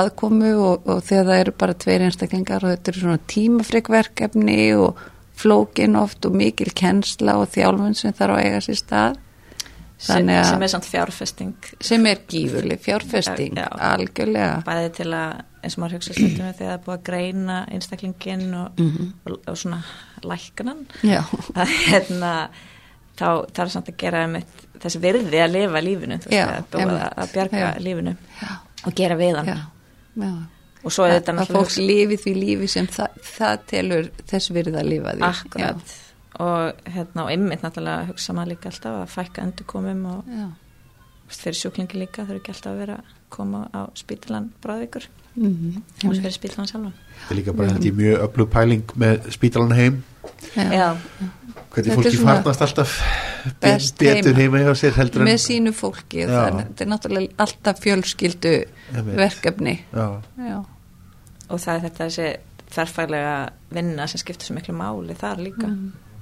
aðkomu 0.00 0.52
og, 0.58 0.86
og 0.90 1.00
þegar 1.06 1.26
það 1.30 1.40
eru 1.44 1.56
bara 1.62 1.78
tveir 1.84 2.04
einstaklingar 2.06 2.64
og 2.66 2.74
þetta 2.74 2.92
eru 2.92 3.02
svona 3.04 3.24
tímafrikverkefni 3.32 4.60
og 4.78 5.02
flókin 5.40 5.98
oft 6.00 6.26
og 6.28 6.36
mikil 6.36 6.72
kennsla 6.76 7.38
og 7.40 7.50
þjálfun 7.54 7.96
sem 7.96 8.16
þarf 8.16 8.36
að 8.36 8.46
eiga 8.46 8.62
sér 8.64 8.80
stað. 8.80 9.20
Sem, 10.00 10.30
sem 10.48 10.62
er 10.64 10.70
samt 10.72 10.86
fjárfesting. 10.88 11.66
Sem 11.84 12.06
er 12.08 12.22
gífurleg 12.28 12.80
fjárfesting 12.80 13.58
Já, 13.58 13.66
já. 13.66 13.80
algjörlega. 13.90 14.62
Bæði 14.64 14.92
til 14.96 15.08
að, 15.12 15.42
eins 15.60 15.76
og 15.76 15.82
maður 15.82 15.96
hugsa 15.98 16.16
stundum 16.16 16.38
þegar 16.46 16.56
það 16.60 16.72
er 16.72 16.82
búið 16.86 16.96
að 16.96 17.02
greina 17.10 17.58
einstaklingin 17.68 18.46
og, 18.56 18.80
og, 18.80 19.34
og 19.44 19.58
svona 19.60 19.82
að 21.60 21.74
hérna 21.84 22.32
þá 23.20 23.28
er 23.60 23.72
samt 23.74 23.92
að 23.92 23.98
gera 24.00 24.24
þessi 24.80 25.00
virði 25.02 25.42
að 25.44 25.54
lifa 25.54 25.82
lífinu 25.84 26.18
veist, 26.24 26.76
að, 26.80 26.96
að 27.10 27.32
bjarga 27.34 27.60
Já. 27.60 27.68
lífinu. 27.84 28.14
Já, 28.40 28.52
og 28.86 28.96
gera 28.96 29.18
við 29.20 29.36
hann 29.38 29.50
já, 29.50 29.58
já. 30.22 30.30
og 30.84 30.94
svo 30.94 31.06
er 31.06 31.18
þetta 31.18 31.36
að 31.42 31.52
fólk 31.56 31.76
lifi 31.80 32.18
því 32.24 32.34
lífi 32.38 32.70
sem 32.72 32.88
það, 32.90 33.20
það 33.26 33.66
telur 33.72 34.10
þess 34.32 34.54
virði 34.56 34.80
að 34.80 34.90
lifa 34.94 35.14
því. 35.16 35.26
Akkurat. 35.30 35.94
Og 36.40 36.90
hérna 36.94 37.26
og 37.26 37.32
ymmit 37.34 37.64
náttúrulega 37.64 38.08
hugsa 38.08 38.34
maður 38.36 38.54
líka 38.54 38.70
alltaf 38.70 38.98
að 39.02 39.14
fækka 39.14 39.44
endurkomum 39.44 40.04
og 40.14 40.30
já, 40.32 40.46
fyrir 41.36 41.58
sjúklingi 41.60 42.00
líka 42.00 42.24
þau 42.24 42.34
eru 42.34 42.42
ekki 42.42 42.54
alltaf 42.54 42.72
að 42.72 42.84
vera 42.84 43.00
að 43.00 43.16
koma 43.30 43.64
á 43.70 43.80
spítalan 43.98 44.52
bráðvíkur 44.62 45.10
mm 45.36 45.82
og 46.08 46.16
fyrir 46.16 46.34
spítalan 46.34 46.70
sjálfan. 46.70 46.94
Þetta 47.18 47.34
er 47.34 47.38
líka 47.38 47.52
bara 47.52 47.74
held 47.74 47.84
ég 47.86 47.98
mjög 47.98 48.24
öflug 48.24 48.48
pæling 48.50 48.94
með 48.96 49.28
spítalan 49.36 49.76
heim. 49.76 50.00
Já. 50.56 50.96
Hvernig 51.70 51.92
er 51.92 51.98
fólki 52.00 52.20
farnast 52.20 52.64
alltaf 52.66 52.96
betur 54.00 54.36
heima. 54.36 54.60
hjá 54.64 54.74
sér 54.78 54.98
heldur 54.98 55.24
en 55.24 55.30
með 55.30 55.40
sínu 55.44 55.72
fólki 55.76 56.24
Já. 56.24 56.28
þannig 56.28 56.60
að 56.60 56.68
þetta 56.68 56.84
er 56.84 56.90
náttúrulega 56.92 57.44
alltaf 57.44 57.80
fjölskyldu 57.84 58.54
verkefni. 59.16 59.74
Já, 59.94 60.06
já, 60.50 60.58
og 61.48 61.62
það 61.62 61.74
er 61.74 61.84
þetta 61.86 62.06
þessi 62.10 62.28
þarfælega 62.70 63.34
vinna 63.74 64.06
sem 64.10 64.22
skiptir 64.22 64.50
svo 64.50 64.58
miklu 64.58 64.76
máli 64.78 65.16
þar 65.18 65.42
líka. 65.46 65.72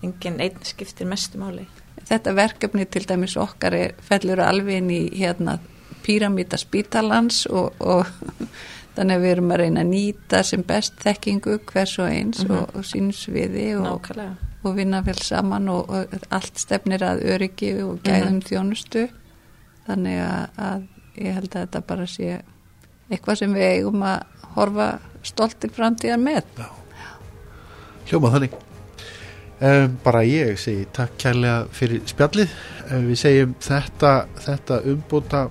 Engin 0.04 0.40
einn 0.40 0.64
skiptir 0.66 1.08
mestu 1.10 1.40
máli. 1.40 1.66
Þetta 2.08 2.32
verkefni 2.38 2.86
til 2.88 3.04
dæmis 3.08 3.36
okkar 3.36 3.74
er, 3.76 3.94
fellur 4.00 4.40
alveg 4.40 4.80
inn 4.80 4.92
í 4.94 5.02
hérna 5.18 5.58
píramíta 6.06 6.56
spítalans 6.56 7.44
og, 7.50 7.74
og 7.82 8.06
þannig 8.96 9.18
að 9.18 9.24
við 9.24 9.32
erum 9.34 9.52
að 9.52 9.62
reyna 9.64 9.84
að 9.84 9.90
nýta 9.92 10.42
sem 10.46 10.62
best 10.66 11.00
þekkingu 11.02 11.58
hvers 11.68 11.98
og 12.00 12.12
eins 12.12 12.44
og, 12.46 12.70
og 12.72 12.86
sínu 12.86 13.12
sviði 13.16 13.72
og, 13.76 13.88
nákvæmlega 13.90 14.47
og 14.66 14.76
vinna 14.76 15.00
vel 15.06 15.18
saman 15.22 15.68
og, 15.70 15.90
og 15.90 16.28
allt 16.34 16.58
stefnir 16.58 17.04
að 17.06 17.24
öryggi 17.34 17.72
og 17.84 18.00
gæðum 18.06 18.40
þjónustu. 18.46 19.06
Þannig 19.86 20.22
að, 20.24 20.62
að 20.68 20.86
ég 21.18 21.36
held 21.38 21.52
að 21.52 21.60
þetta 21.66 21.84
bara 21.88 22.06
sé 22.10 22.32
eitthvað 23.08 23.40
sem 23.42 23.54
við 23.56 23.68
eigum 23.78 24.02
að 24.06 24.48
horfa 24.56 24.88
stoltir 25.26 25.72
framtíðar 25.74 26.20
með. 26.22 26.50
Hljóma 28.08 28.32
þannig. 28.34 28.58
Um, 29.58 29.96
bara 30.04 30.22
ég 30.22 30.58
segi 30.62 30.84
takk 30.94 31.16
kærlega 31.18 31.64
fyrir 31.74 32.04
spjallið. 32.06 32.52
Um, 32.92 33.08
við 33.08 33.18
segjum 33.24 33.56
þetta, 33.62 34.12
þetta 34.44 34.78
umbúta 34.92 35.48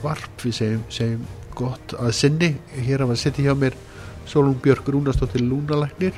varp 0.00 0.46
við 0.46 0.56
segjum, 0.56 0.86
segjum 0.88 1.26
gott 1.58 1.94
að 1.98 2.14
sinni. 2.16 2.54
Hér 2.78 3.04
að 3.04 3.12
var 3.12 3.20
setja 3.20 3.50
hjá 3.50 3.56
mér 3.58 3.76
Solung 4.30 4.56
Björk 4.62 4.88
Rúnastóttir 4.88 5.44
Lúnalæknir 5.44 6.16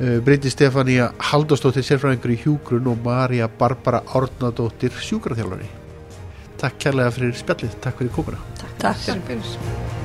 uh, 0.00 0.18
Breyti 0.24 0.50
Stefania 0.52 1.12
Haldóstóttir 1.30 1.86
sérfræðingur 1.86 2.34
í 2.34 2.40
hjúgrun 2.44 2.90
og 2.92 3.04
Marja 3.04 3.50
Barbara 3.60 4.02
Árnadóttir 4.14 4.94
sjúkraþjálfari. 4.94 5.70
Takk 6.58 6.82
kærlega 6.82 7.14
fyrir 7.14 7.38
spjallið, 7.38 7.78
takk 7.84 8.02
fyrir 8.02 8.14
kókuna 8.16 8.42
Takk 8.82 8.98
fyrir 9.30 9.97